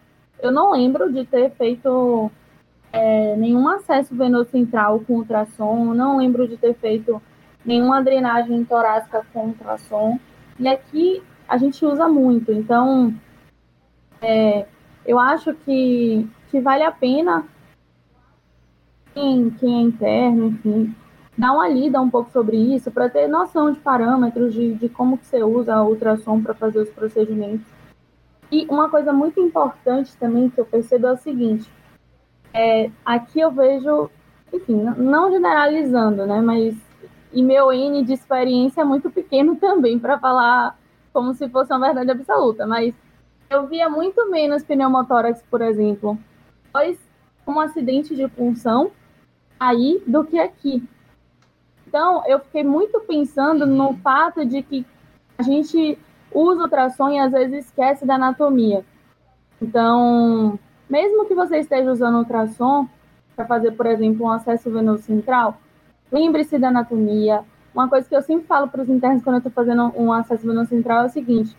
[0.41, 2.32] eu não lembro de ter feito
[2.91, 7.21] é, nenhum acesso venoso central com ultrassom, não lembro de ter feito
[7.63, 10.17] nenhuma drenagem torácica com ultrassom.
[10.59, 13.13] E aqui a gente usa muito, então
[14.21, 14.65] é,
[15.05, 17.45] eu acho que, que vale a pena
[19.13, 20.95] quem, quem é interno, enfim,
[21.37, 25.17] dar uma lida um pouco sobre isso, para ter noção de parâmetros, de, de como
[25.17, 27.65] que você usa o ultrassom para fazer os procedimentos.
[28.51, 31.69] E uma coisa muito importante também que eu percebo é o seguinte,
[32.53, 34.09] é, aqui eu vejo,
[34.53, 36.75] enfim, não generalizando, né, mas
[37.33, 40.77] e meu N de experiência é muito pequeno também para falar
[41.11, 42.93] como se fosse uma verdade absoluta, mas
[43.49, 46.17] eu via muito menos pneumotórax, por exemplo,
[46.78, 46.97] após
[47.47, 48.91] um acidente de punção
[49.59, 50.88] aí do que aqui.
[51.88, 54.86] Então, eu fiquei muito pensando no fato de que
[55.38, 55.97] a gente
[56.32, 58.86] usa ultrassom e às vezes esquece da anatomia.
[59.61, 60.59] Então,
[60.89, 62.88] mesmo que você esteja usando ultrassom
[63.36, 65.57] para fazer, por exemplo, um acesso venoso central,
[66.11, 67.43] lembre-se da anatomia.
[67.73, 70.45] Uma coisa que eu sempre falo para os internos quando eu estou fazendo um acesso
[70.45, 71.55] venoso central é o seguinte: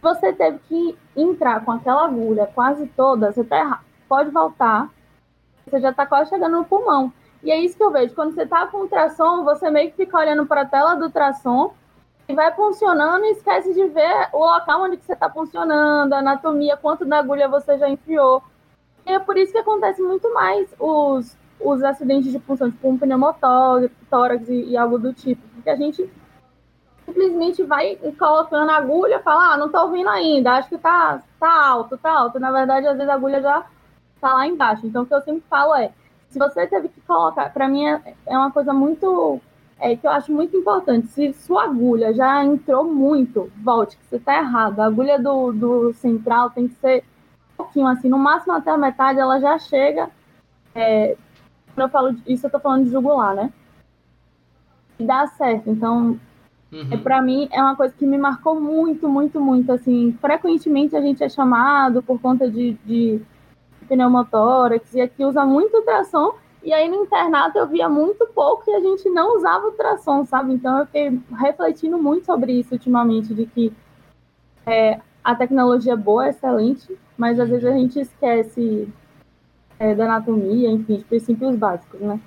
[0.00, 3.87] você teve que entrar com aquela agulha quase toda, você tá errado.
[4.08, 4.88] Pode voltar,
[5.66, 7.12] você já está quase chegando no pulmão.
[7.42, 8.14] E é isso que eu vejo.
[8.14, 11.74] Quando você está com ultrassom, você meio que fica olhando para a tela do ultrassom
[12.28, 16.18] e vai funcionando e esquece de ver o local onde que você está funcionando, a
[16.18, 18.42] anatomia, quanto da agulha você já enfiou.
[19.06, 22.98] E é por isso que acontece muito mais os, os acidentes de punção, tipo um
[22.98, 25.40] pneumotórax e, e algo do tipo.
[25.54, 26.10] Porque a gente
[27.06, 31.66] simplesmente vai colocando a agulha fala, ah, não tô ouvindo ainda, acho que tá, tá
[31.66, 32.38] alto, tá alto.
[32.38, 33.64] Na verdade, às vezes a agulha já
[34.20, 34.86] tá lá embaixo.
[34.86, 35.92] Então, o que eu sempre falo é,
[36.28, 39.40] se você teve que colocar, para mim é, é uma coisa muito
[39.80, 41.08] é, que eu acho muito importante.
[41.08, 44.80] Se sua agulha já entrou muito, volte, que você está errado.
[44.80, 47.04] A agulha do, do central tem que ser
[47.54, 50.10] um pouquinho assim, no máximo até a metade ela já chega.
[50.74, 51.16] É,
[51.74, 53.52] quando eu falo isso, eu estou falando de jugular, né?
[54.98, 55.70] E dá certo.
[55.70, 56.18] Então,
[56.72, 56.88] uhum.
[56.90, 59.70] é, para mim, é uma coisa que me marcou muito, muito, muito.
[59.70, 63.22] Assim, frequentemente a gente é chamado por conta de, de
[63.88, 68.74] pneumotórax, e aqui usa muito ultrassom, e aí no internato eu via muito pouco e
[68.74, 70.52] a gente não usava ultrassom, sabe?
[70.52, 73.72] Então eu fiquei refletindo muito sobre isso ultimamente, de que
[74.66, 78.88] é, a tecnologia é boa, é excelente, mas às vezes a gente esquece
[79.78, 82.20] é, da anatomia, enfim, de princípios básicos, né?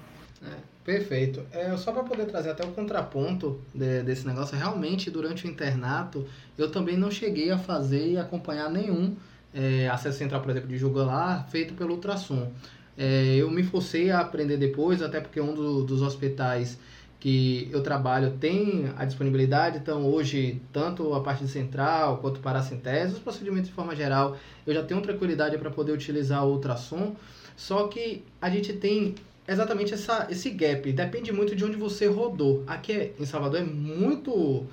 [0.44, 1.46] É, perfeito.
[1.52, 6.26] É, só para poder trazer até o contraponto de, desse negócio, realmente durante o internato
[6.58, 9.16] eu também não cheguei a fazer e acompanhar nenhum
[9.54, 12.52] é, acesso central, por exemplo, de jugular feito pelo ultrassom.
[12.98, 16.78] É, eu me forcei a aprender depois, até porque um do, dos hospitais
[17.20, 23.14] que eu trabalho tem a disponibilidade, então hoje, tanto a parte de central quanto paracentese,
[23.14, 24.36] os procedimentos de forma geral,
[24.66, 27.16] eu já tenho tranquilidade para poder utilizar o ultrassom,
[27.56, 29.14] só que a gente tem
[29.48, 32.64] exatamente essa, esse gap, depende muito de onde você rodou.
[32.66, 34.66] Aqui em Salvador é muito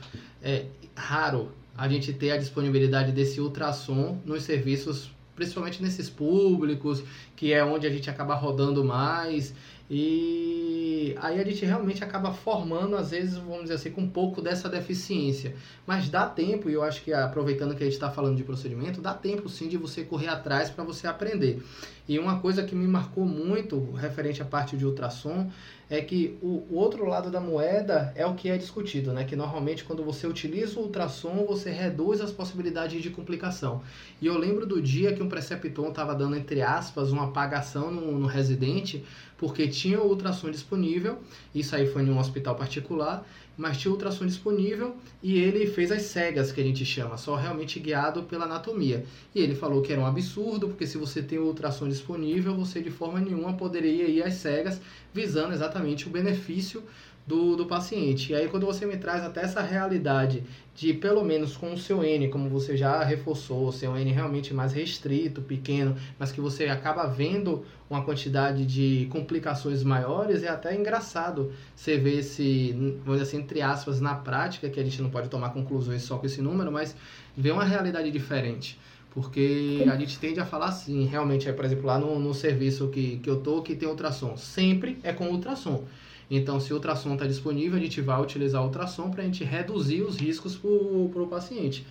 [0.43, 0.65] é,
[0.97, 7.05] raro a gente ter a disponibilidade desse ultrassom nos serviços, principalmente nesses públicos,
[7.37, 9.55] que é onde a gente acaba rodando mais.
[9.89, 14.43] E aí a gente realmente acaba formando, às vezes, vamos dizer assim, com um pouco
[14.43, 15.55] dessa deficiência.
[15.87, 19.01] Mas dá tempo, e eu acho que aproveitando que a gente está falando de procedimento,
[19.01, 21.63] dá tempo sim de você correr atrás para você aprender.
[22.09, 25.51] E uma coisa que me marcou muito referente à parte de ultrassom
[25.91, 29.25] é que o, outro lado da moeda é o que é discutido, né?
[29.25, 33.83] Que normalmente quando você utiliza o ultrassom, você reduz as possibilidades de complicação.
[34.23, 38.19] E eu lembro do dia que um preceptor estava dando, entre aspas, uma apagação no,
[38.19, 39.05] no residente,
[39.37, 41.19] porque tinha o ultrassom disponível,
[41.55, 43.27] isso aí foi em um hospital particular,
[43.59, 47.81] mas tinha ultrassom disponível e ele fez as cegas, que a gente chama, só realmente
[47.81, 49.05] guiado pela anatomia.
[49.35, 52.91] E ele falou que era um absurdo, porque se você tem ultrassom disponível, você de
[52.91, 54.81] forma nenhuma poderia ir às cegas,
[55.13, 56.85] visando exatamente o benefício
[57.29, 58.33] do, do paciente.
[58.33, 60.43] E aí, quando você me traz até essa realidade
[60.75, 64.55] de, pelo menos com o seu N, como você já reforçou, o seu N realmente
[64.55, 70.75] mais restrito, pequeno, mas que você acaba vendo uma quantidade de complicações maiores, é até
[70.75, 72.73] engraçado você ver esse,
[73.05, 76.17] vamos dizer assim, entre aspas, na prática, que a gente não pode tomar conclusões só
[76.17, 76.97] com esse número, mas
[77.37, 78.79] ver uma realidade diferente.
[79.11, 82.89] Porque a gente tende a falar assim, realmente, é, por exemplo, lá no, no serviço
[82.89, 84.37] que, que eu tô, que tem ultrassom.
[84.37, 85.85] Sempre é com ultrassom.
[86.31, 89.45] Então, se o ultrassom está disponível, a gente vai utilizar o ultrassom para a gente
[89.45, 91.87] reduzir os riscos para o paciente.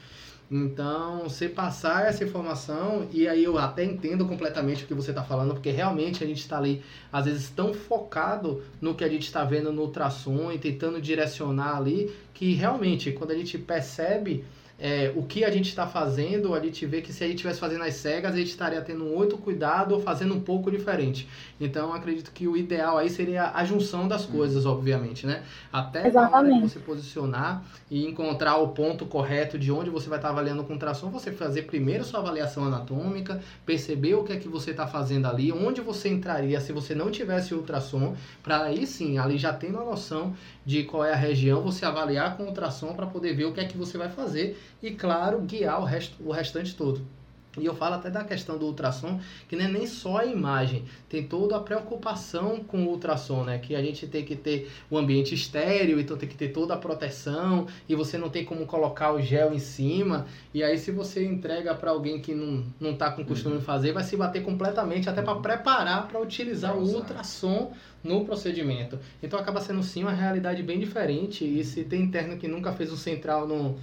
[0.49, 5.21] Então, você passar essa informação, e aí eu até entendo completamente o que você está
[5.21, 6.81] falando, porque realmente a gente está ali,
[7.11, 11.75] às vezes, tão focado no que a gente está vendo no ultrassom e tentando direcionar
[11.75, 14.45] ali, que realmente, quando a gente percebe
[14.79, 17.59] é, o que a gente está fazendo, a gente vê que se a gente estivesse
[17.59, 21.27] fazendo as cegas, a gente estaria tendo um outro cuidado ou fazendo um pouco diferente.
[21.59, 25.43] Então, acredito que o ideal aí seria a junção das coisas, obviamente, né?
[25.73, 30.19] Até na hora de você posicionar e encontrar o ponto correto de onde você vai
[30.19, 34.47] estar avaliando com ultrassom, você fazer primeiro sua avaliação anatômica, perceber o que é que
[34.47, 39.17] você está fazendo ali, onde você entraria se você não tivesse ultrassom, para aí sim,
[39.17, 43.07] ali já tendo a noção de qual é a região, você avaliar com ultrassom para
[43.07, 46.31] poder ver o que é que você vai fazer e, claro, guiar o, resto, o
[46.31, 47.01] restante todo.
[47.59, 50.85] E eu falo até da questão do ultrassom, que não é nem só a imagem,
[51.09, 53.57] tem toda a preocupação com o ultrassom, né?
[53.57, 56.77] Que a gente tem que ter o ambiente estéreo, então tem que ter toda a
[56.77, 60.27] proteção, e você não tem como colocar o gel em cima.
[60.53, 63.91] E aí, se você entrega para alguém que não, não tá com costume de fazer,
[63.91, 68.99] vai se bater completamente, até para preparar para utilizar o ultrassom no procedimento.
[69.21, 71.43] Então acaba sendo sim uma realidade bem diferente.
[71.43, 73.77] E se tem interno que nunca fez o central no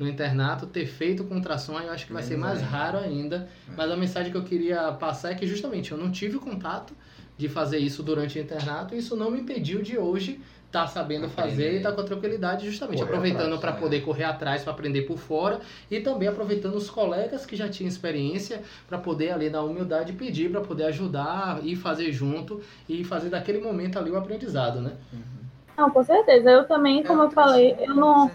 [0.00, 3.46] no internato, ter feito contração, eu acho que vai ser mais raro ainda.
[3.76, 6.94] Mas a mensagem que eu queria passar é que justamente eu não tive contato
[7.36, 10.86] de fazer isso durante o internato e isso não me impediu de hoje estar tá
[10.86, 11.50] sabendo aprender.
[11.50, 13.78] fazer e estar tá com tranquilidade, justamente correr aproveitando para né?
[13.78, 17.88] poder correr atrás, para aprender por fora e também aproveitando os colegas que já tinham
[17.88, 23.28] experiência para poder ali na humildade pedir para poder ajudar e fazer junto e fazer
[23.28, 24.92] daquele momento ali o aprendizado, né?
[25.12, 25.40] Uhum.
[25.76, 26.50] Não, com certeza.
[26.50, 28.30] Eu também, como é, eu falei, eu não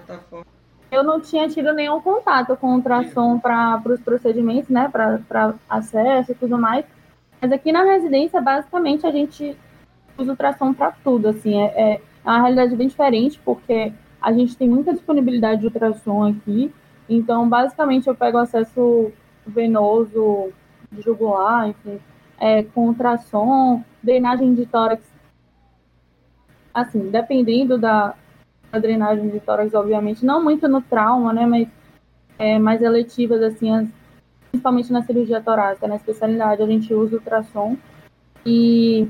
[0.95, 6.35] eu não tinha tido nenhum contato com ultrassom para os procedimentos, né, para acesso e
[6.35, 6.85] tudo mais.
[7.41, 9.55] Mas aqui na residência, basicamente, a gente
[10.17, 13.91] usa ultrassom para tudo, assim, é, é, uma realidade bem diferente, porque
[14.21, 16.73] a gente tem muita disponibilidade de ultrassom aqui,
[17.07, 19.11] então, basicamente, eu pego acesso
[19.45, 20.51] venoso,
[20.97, 21.99] jugular, enfim,
[22.39, 25.03] é, com ultrassom, drenagem de tórax,
[26.73, 28.15] assim, dependendo da,
[28.75, 31.67] a drenagem de tórax, obviamente, não muito no trauma, né, mas
[32.37, 33.87] é, mais eletivas, assim, as,
[34.51, 37.77] principalmente na cirurgia torácica, na especialidade, a gente usa ultrassom
[38.45, 39.07] e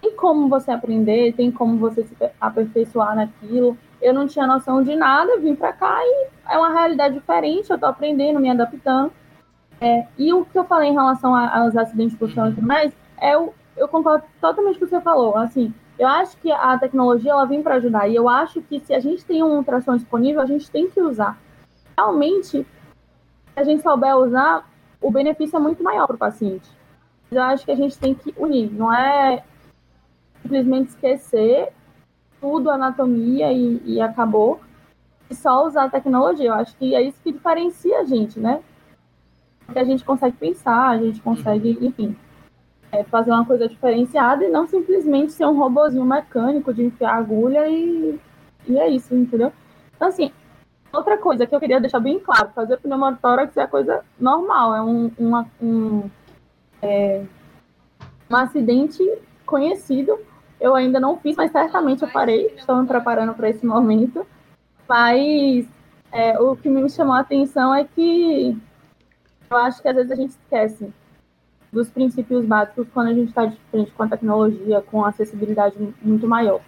[0.00, 3.76] tem como você aprender, tem como você se aperfeiçoar naquilo.
[4.00, 7.78] Eu não tinha noção de nada, vim para cá e é uma realidade diferente, eu
[7.78, 9.12] tô aprendendo, me adaptando.
[9.80, 13.36] É, e o que eu falei em relação aos acidentes chão e tudo mais, é
[13.36, 17.32] o, eu concordo totalmente com o que você falou, assim, eu acho que a tecnologia
[17.32, 20.40] ela vem para ajudar e eu acho que se a gente tem um ultrassom disponível,
[20.40, 21.36] a gente tem que usar.
[21.96, 22.66] Realmente, se
[23.56, 24.68] a gente souber usar,
[25.00, 26.68] o benefício é muito maior para o paciente.
[27.30, 29.42] Eu acho que a gente tem que unir, não é
[30.40, 31.72] simplesmente esquecer
[32.40, 34.60] tudo, anatomia e, e acabou,
[35.28, 36.46] e só usar a tecnologia.
[36.46, 38.62] Eu acho que é isso que diferencia a gente, né?
[39.66, 42.16] Porque a gente consegue pensar, a gente consegue, enfim,
[42.92, 47.68] é, fazer uma coisa diferenciada e não simplesmente ser um robozinho mecânico de enfiar agulha
[47.68, 48.18] e,
[48.66, 49.52] e é isso, entendeu?
[49.94, 50.32] Então, assim,
[50.92, 55.10] outra coisa que eu queria deixar bem claro, fazer pneumotórax é coisa normal, é um,
[55.18, 56.08] uma, um,
[56.80, 57.24] é,
[58.30, 59.02] um acidente
[59.44, 60.18] conhecido.
[60.60, 64.26] Eu ainda não fiz, mas certamente eu farei, estou me preparando para esse momento.
[64.88, 65.66] Mas
[66.10, 68.56] é, o que me chamou a atenção é que
[69.50, 70.92] eu acho que às vezes a gente esquece
[71.72, 76.26] dos princípios básicos quando a gente está de frente com a tecnologia, com acessibilidade muito
[76.26, 76.60] maior.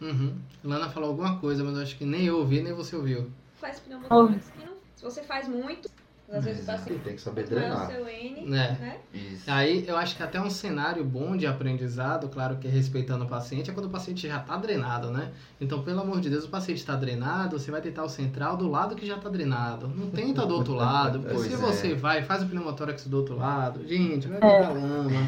[0.00, 0.34] Uhum.
[0.64, 3.30] Lana falou alguma coisa, mas eu acho que nem eu ouvi, nem você ouviu.
[3.54, 4.52] Faz pneumotórax.
[4.58, 4.76] Oh.
[4.96, 5.90] Se você faz muito,
[6.32, 7.88] às vezes o paciente tem que saber drenar.
[7.88, 8.46] O seu N, é.
[8.48, 8.96] né?
[9.14, 9.44] Isso.
[9.46, 13.70] Aí eu acho que até um cenário bom de aprendizado, claro que respeitando o paciente,
[13.70, 15.30] é quando o paciente já está drenado, né?
[15.60, 18.68] Então, pelo amor de Deus, o paciente está drenado, você vai tentar o central do
[18.68, 19.88] lado que já está drenado.
[19.88, 21.20] Não tenta do outro lado.
[21.20, 21.56] Porque se é.
[21.56, 24.68] você vai, faz o pneumotórax do outro lado, gente, vai é.
[24.68, 25.10] lama.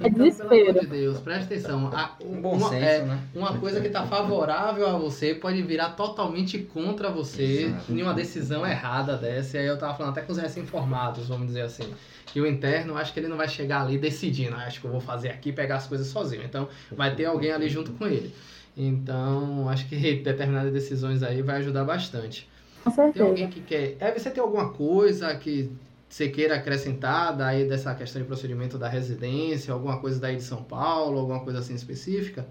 [0.00, 0.48] É então, desespero.
[0.48, 1.90] Pelo amor de Deus, presta atenção.
[1.92, 3.20] A, um bom uma, senso, é, né?
[3.34, 7.92] Uma coisa que está favorável a você pode virar totalmente contra você Exato.
[7.92, 9.56] em uma decisão errada dessa.
[9.56, 11.92] E aí eu tava falando até com os recém-formados, vamos dizer assim.
[12.34, 14.90] E o interno, acho que ele não vai chegar ali decidindo, ah, acho que eu
[14.90, 16.42] vou fazer aqui pegar as coisas sozinho.
[16.42, 18.34] Então, vai ter alguém ali junto com ele.
[18.76, 22.48] Então, acho que determinadas decisões aí vai ajudar bastante.
[22.82, 23.12] Com certeza.
[23.12, 23.96] Tem alguém que quer.
[24.00, 25.70] É, você tem alguma coisa que
[26.08, 30.62] você queira acrescentar daí dessa questão de procedimento da residência, alguma coisa daí de São
[30.62, 32.46] Paulo, alguma coisa assim específica?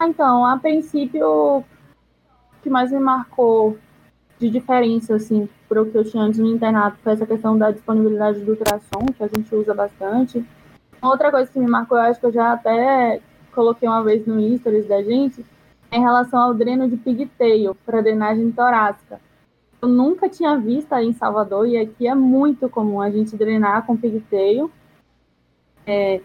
[0.00, 1.64] Então, a princípio, o
[2.62, 3.76] que mais me marcou
[4.38, 7.70] de diferença, assim, para o que eu tinha antes no internato, foi essa questão da
[7.70, 10.44] disponibilidade do ultrassom, que a gente usa bastante.
[11.02, 13.20] Outra coisa que me marcou, eu acho que eu já até
[13.52, 15.44] coloquei uma vez no stories da gente,
[15.90, 19.20] é em relação ao dreno de pigtail para drenagem torácica.
[19.80, 23.86] Eu nunca tinha visto aí em Salvador e aqui é muito comum a gente drenar
[23.86, 24.70] com pigtail.
[25.86, 26.20] É,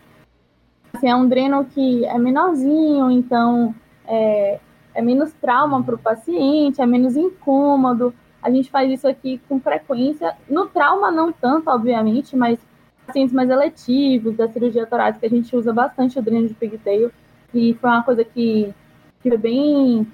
[0.94, 3.74] assim, é um dreno que é menorzinho, então
[4.08, 4.60] é,
[4.94, 8.14] é menos trauma para o paciente, é menos incômodo.
[8.44, 10.36] A gente faz isso aqui com frequência.
[10.50, 12.60] No trauma, não tanto, obviamente, mas
[13.08, 17.12] pacientes mais eletivos, da cirurgia torácica, a gente usa bastante o dreno de pigtail.
[17.54, 18.74] E foi uma coisa que,
[19.22, 20.08] que foi bem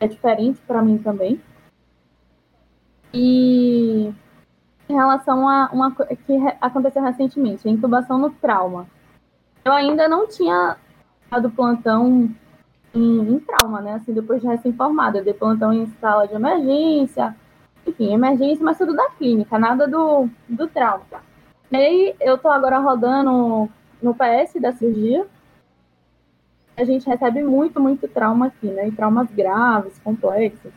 [0.00, 1.40] é, diferente para mim também.
[3.12, 4.12] E
[4.88, 8.86] em relação a uma que aconteceu recentemente, a intubação no trauma.
[9.64, 10.76] Eu ainda não tinha
[11.30, 12.30] dado plantão
[12.94, 13.94] em, em trauma, né?
[13.94, 15.22] Assim, depois de recém-formada.
[15.22, 17.34] Dei plantão em sala de emergência,
[17.86, 21.04] enfim, emergência, mas tudo da clínica, nada do, do trauma.
[21.70, 23.68] E aí, eu tô agora rodando
[24.02, 25.26] no PS da cirurgia.
[26.76, 28.88] A gente recebe muito, muito trauma aqui, né?
[28.88, 30.72] E traumas graves, complexos.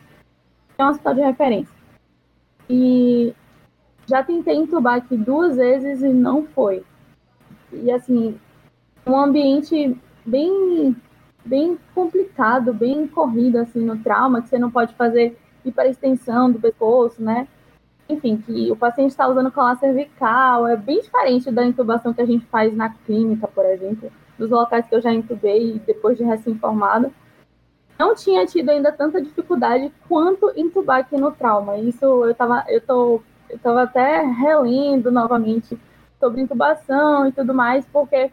[0.78, 1.74] É um hospital de referência.
[2.68, 3.34] E
[4.06, 6.82] já tentei entubar aqui duas vezes e não foi.
[7.72, 8.38] E assim,
[9.06, 10.96] um ambiente bem
[11.44, 17.22] bem complicado, bem corrido assim no trauma, que você não pode fazer hiperextensão do pescoço,
[17.22, 17.46] né?
[18.08, 22.26] Enfim, que o paciente está usando colar cervical, é bem diferente da intubação que a
[22.26, 27.12] gente faz na clínica, por exemplo, dos locais que eu já intubei depois de recém-formada.
[27.98, 31.76] Não tinha tido ainda tanta dificuldade quanto intubar aqui no trauma.
[31.78, 35.78] Isso eu tava, eu tô, eu tava até relendo novamente
[36.18, 38.30] sobre intubação e tudo mais, porque é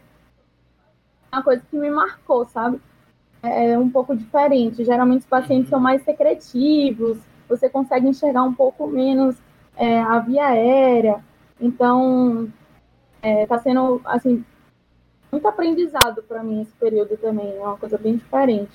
[1.32, 2.82] uma coisa que me marcou, sabe?
[3.42, 4.84] É um pouco diferente.
[4.84, 7.18] Geralmente os pacientes são mais secretivos,
[7.48, 9.36] você consegue enxergar um pouco menos
[9.76, 11.24] é, a via aérea.
[11.60, 12.52] Então,
[13.16, 14.44] está é, tá sendo, assim,
[15.32, 17.56] muito aprendizado para mim esse período também.
[17.56, 18.72] É uma coisa bem diferente.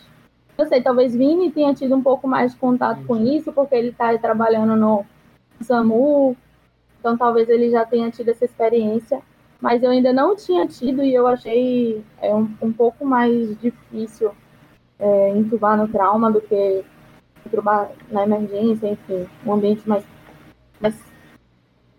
[0.56, 3.88] Eu sei, talvez Vini tenha tido um pouco mais de contato com isso, porque ele
[3.88, 5.04] está trabalhando no
[5.62, 6.36] SAMU,
[7.00, 9.22] então talvez ele já tenha tido essa experiência,
[9.60, 14.32] mas eu ainda não tinha tido e eu achei é, um, um pouco mais difícil
[14.98, 16.84] é, entubar no trauma do que
[17.46, 20.04] entubar na emergência, enfim, um ambiente mais,
[20.80, 20.94] mais,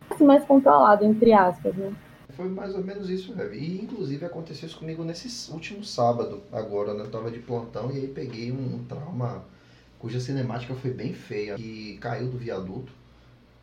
[0.10, 1.94] assim, mais controlado, entre aspas, né?
[2.30, 3.54] Foi mais ou menos isso, velho.
[3.54, 7.04] E inclusive aconteceu isso comigo nesse último sábado, agora, né?
[7.04, 9.44] Eu tava de plantão e aí peguei um, um trauma
[10.00, 12.92] cuja cinemática foi bem feia, que caiu do viaduto.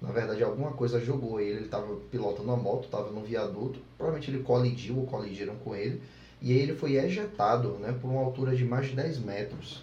[0.00, 4.30] Na verdade, alguma coisa jogou ele, ele estava pilotando a moto, estava no viaduto, provavelmente
[4.30, 6.00] ele colidiu ou colidiram com ele
[6.42, 9.82] e aí ele foi ejetado né, por uma altura de mais de 10 metros.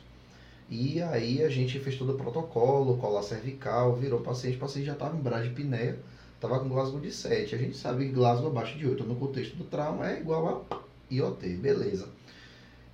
[0.70, 4.94] E aí a gente fez todo o protocolo, colar cervical, virou paciente, o paciente já
[4.94, 5.98] estava em bradipneia,
[6.36, 7.54] estava com Glasgow de 7.
[7.54, 10.80] A gente sabe que Glasgow abaixo de 8 no contexto do trauma é igual a
[11.12, 12.10] IOT, beleza.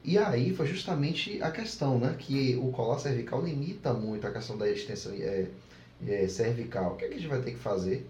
[0.03, 2.15] E aí foi justamente a questão, né?
[2.19, 5.47] Que o colar cervical limita muito a questão da extensão é,
[6.05, 6.93] é, cervical.
[6.93, 8.05] O que, é que a gente vai ter que fazer?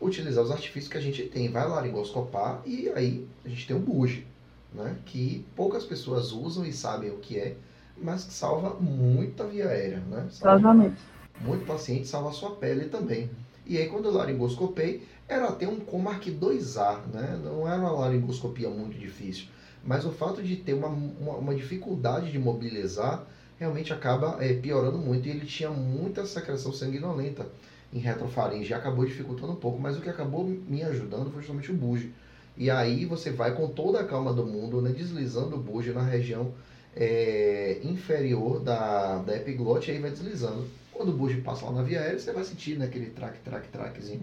[0.00, 1.50] Utilizar os artifícios que a gente tem.
[1.50, 4.26] Vai laringoscopar e aí a gente tem um buge
[4.74, 7.56] né, que poucas pessoas usam e sabem o que é,
[7.96, 10.00] mas que salva muita via aérea.
[10.00, 10.26] Né?
[10.30, 10.96] Exatamente.
[11.40, 13.30] Muito paciente salva a sua pele também.
[13.66, 17.40] E aí, quando eu laringoscopei, era até um Comark 2A, né?
[17.42, 19.46] não era uma laringoscopia muito difícil.
[19.84, 23.24] Mas o fato de ter uma, uma, uma dificuldade de mobilizar
[23.58, 25.26] realmente acaba é, piorando muito.
[25.26, 27.46] E ele tinha muita secreção sanguinolenta
[27.92, 29.80] em retrofaringe, acabou dificultando um pouco.
[29.80, 32.12] Mas o que acabou me ajudando foi justamente o buge
[32.56, 36.02] e aí você vai com toda a calma do mundo, né, deslizando o bujo na
[36.02, 36.52] região
[36.94, 40.66] é, inferior da, da epiglote, aí vai deslizando.
[40.92, 43.68] Quando o bujo passa lá na via aérea, você vai sentir né, aquele track, track,
[43.68, 44.22] trackzinho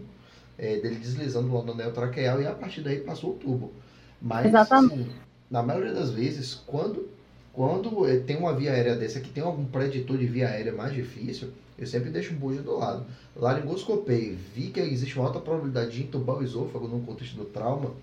[0.57, 3.73] é, dele deslizando lá no anel traqueal e a partir daí passou o tubo.
[4.21, 5.07] Mas, assim,
[5.49, 7.09] na maioria das vezes, quando,
[7.53, 10.93] quando é, tem uma via aérea dessa que tem algum preditor de via aérea mais
[10.93, 13.05] difícil, eu sempre deixo o bujo do lado.
[13.35, 17.93] Laringoscopei, vi que existe uma alta probabilidade de entubar o esôfago no contexto do trauma,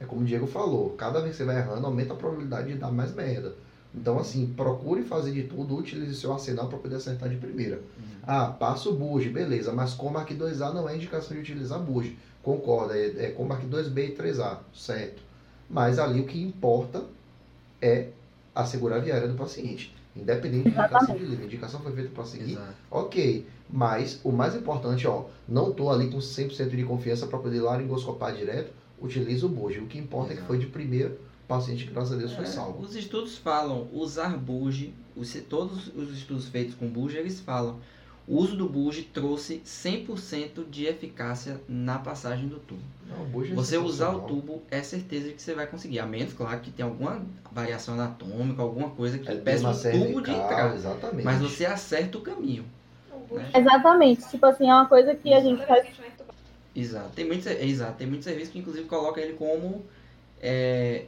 [0.00, 2.78] é como o Diego falou, cada vez que você vai errando, aumenta a probabilidade de
[2.78, 3.54] dar mais merda.
[3.94, 7.76] Então, assim, procure fazer de tudo, utilize seu arsenal para poder acertar de primeira.
[7.76, 8.04] Uhum.
[8.24, 12.18] Ah, passa o buge, beleza, mas Comark 2A não é indicação de utilizar buge.
[12.42, 15.22] Concorda, é, é Comark 2B e 3A, certo.
[15.70, 17.04] Mas ali o que importa
[17.80, 18.08] é
[18.54, 19.94] assegurar a viária do paciente.
[20.16, 21.42] Independente de indicação de livre.
[21.42, 22.74] A indicação foi feita para seguir, Exato.
[22.90, 23.46] ok.
[23.68, 28.34] Mas o mais importante, ó, não estou ali com 100% de confiança para poder laringoscopar
[28.34, 29.80] direto, utiliza o buge.
[29.80, 30.38] O que importa Exato.
[30.38, 32.82] é que foi de primeiro paciente que, graças a Deus, é, foi salvo.
[32.82, 37.80] Os estudos falam usar buge, os, todos os estudos feitos com buge, eles falam
[38.26, 42.80] o uso do buge trouxe 100% de eficácia na passagem do tubo.
[43.06, 45.98] Não, é você usar o tubo é certeza que você vai conseguir.
[45.98, 47.22] A menos, claro, que tem alguma
[47.52, 50.74] variação anatômica, alguma coisa que é, peça o tubo de entrada.
[50.74, 51.24] Exatamente.
[51.24, 52.64] Mas você acerta o caminho.
[53.30, 53.50] Né?
[53.54, 54.26] Exatamente.
[54.30, 55.86] Tipo assim, é uma coisa que a gente faz
[56.74, 57.10] Exato.
[57.14, 57.94] Tem muito, exato.
[57.98, 59.84] Tem muito serviço que inclusive coloca ele como
[60.42, 61.04] é,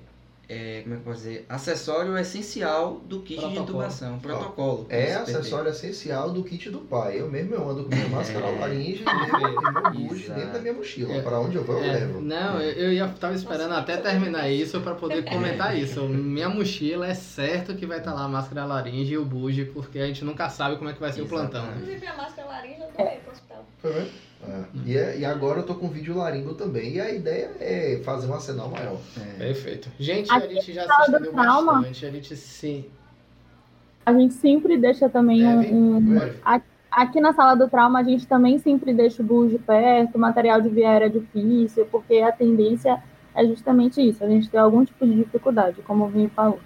[0.49, 1.45] é, como é que eu posso dizer?
[1.49, 3.63] Acessório essencial do kit de Protocolo.
[3.65, 4.87] intubação, protocolo.
[4.89, 7.21] É acessório essencial do kit do pai.
[7.21, 8.59] Eu mesmo eu ando com minha máscara É.
[8.61, 10.39] laringe e meu, e meu Exato.
[10.39, 11.15] dentro da minha mochila.
[11.15, 11.21] É.
[11.21, 12.21] Pra onde eu vou, eu É, levo.
[12.21, 16.03] não, eu, eu ia tava esperando até terminar isso para poder comentar isso.
[16.07, 19.99] Minha mochila é certo que vai estar lá a máscara laringe e o buge, porque
[19.99, 21.67] a gente nunca sabe como é que vai ser o plantão.
[21.67, 21.73] né?
[21.83, 23.67] Inclusive a máscara laringe eu levei pro hospital.
[23.79, 24.11] Foi mesmo?
[24.43, 24.65] É.
[24.85, 26.95] E, é- e agora eu tô com vídeo laringo também.
[26.95, 28.99] E a ideia é fazer um arsenal maior.
[29.21, 29.39] É.
[29.39, 29.89] Perfeito.
[29.99, 31.73] Gente, a Aqui gente já se estendeu trauma.
[31.75, 32.07] bastante.
[32.07, 32.91] A gente se.
[34.05, 36.33] A gente sempre deixa também um, Deve?
[36.37, 36.61] um-.
[36.91, 40.69] Aqui na sala do trauma, a gente também sempre deixa o bujo perto, material de
[40.71, 43.03] vier é difícil, porque a tendência
[43.35, 46.59] é justamente isso, a gente ter algum tipo de dificuldade, como o Vinho falou.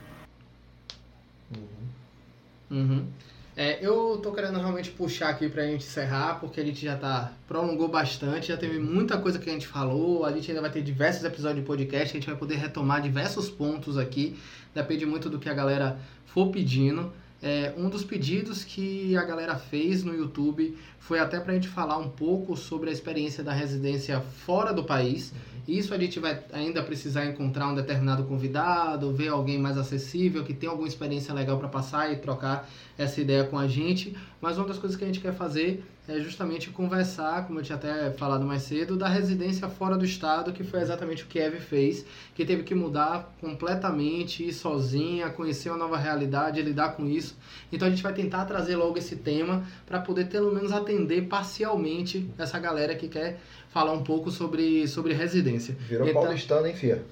[2.71, 3.07] Uhum.
[3.56, 7.32] É, eu tô querendo realmente puxar aqui pra gente encerrar, porque a gente já tá.
[7.48, 10.24] prolongou bastante, já teve muita coisa que a gente falou.
[10.24, 13.51] A gente ainda vai ter diversos episódios de podcast, a gente vai poder retomar diversos
[13.51, 14.39] pontos aqui.
[14.74, 17.12] Depende muito do que a galera for pedindo.
[17.43, 21.97] É, um dos pedidos que a galera fez no YouTube foi até pra gente falar
[21.97, 25.33] um pouco sobre a experiência da residência fora do país.
[25.67, 30.53] Isso a gente vai ainda precisar encontrar um determinado convidado, ver alguém mais acessível, que
[30.53, 32.69] tem alguma experiência legal para passar e trocar
[32.99, 34.17] essa ideia com a gente.
[34.41, 37.77] Mas uma das coisas que a gente quer fazer é justamente conversar, como eu tinha
[37.77, 41.61] até falado mais cedo, da residência fora do estado, que foi exatamente o que Eve
[41.61, 42.05] fez,
[42.35, 47.37] que teve que mudar completamente, ir sozinha, conhecer uma nova realidade, lidar com isso.
[47.70, 52.28] Então a gente vai tentar trazer logo esse tema para poder pelo menos atender parcialmente
[52.37, 53.41] essa galera que quer
[53.71, 55.77] falar um pouco sobre, sobre residência.
[55.89, 57.03] Virou Então- paulistano, hein, fia?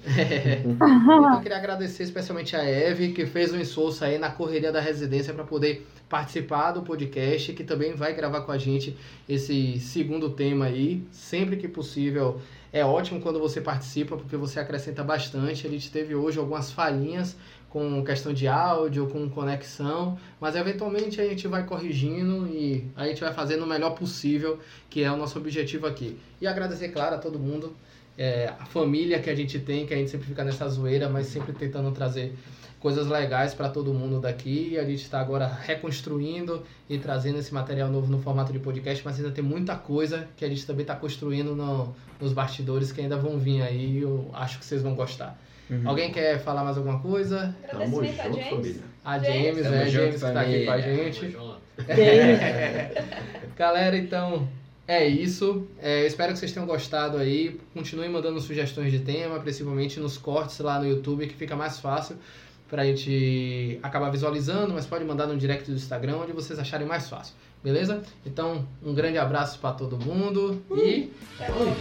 [0.65, 4.81] Então eu queria agradecer especialmente a Eve, que fez um esforço aí na correria da
[4.81, 8.95] residência para poder participar do podcast, que também vai gravar com a gente
[9.27, 12.41] esse segundo tema aí, sempre que possível.
[12.73, 15.65] É ótimo quando você participa, porque você acrescenta bastante.
[15.65, 17.35] A gente teve hoje algumas falhinhas
[17.69, 23.21] com questão de áudio, com conexão, mas eventualmente a gente vai corrigindo e a gente
[23.21, 24.59] vai fazendo o melhor possível,
[24.89, 26.17] que é o nosso objetivo aqui.
[26.41, 27.75] E agradecer, claro, a todo mundo
[28.17, 31.27] é, a família que a gente tem, que a gente sempre fica nessa zoeira, mas
[31.27, 32.33] sempre tentando trazer
[32.79, 34.77] coisas legais para todo mundo daqui.
[34.77, 39.17] A gente está agora reconstruindo e trazendo esse material novo no formato de podcast, mas
[39.17, 43.15] ainda tem muita coisa que a gente também está construindo no- nos bastidores que ainda
[43.17, 44.01] vão vir aí.
[44.01, 45.39] Eu acho que vocês vão gostar.
[45.69, 45.87] Uhum.
[45.87, 47.55] Alguém quer falar mais alguma coisa?
[47.69, 48.49] Tamo Agradecimento a junto, James.
[48.49, 48.81] família.
[49.05, 49.63] A James.
[49.63, 49.85] Tamo né?
[49.85, 51.37] junto, James que está aqui com a gente.
[53.55, 54.47] Galera, então
[54.87, 55.67] é isso.
[55.81, 57.59] É, eu espero que vocês tenham gostado aí.
[57.73, 62.17] Continuem mandando sugestões de tema, principalmente nos cortes lá no YouTube, que fica mais fácil
[62.69, 67.09] pra gente acabar visualizando, mas pode mandar no direct do Instagram, onde vocês acharem mais
[67.09, 67.33] fácil.
[67.63, 68.01] Beleza?
[68.25, 71.75] Então, um grande abraço pra todo mundo e Até logo.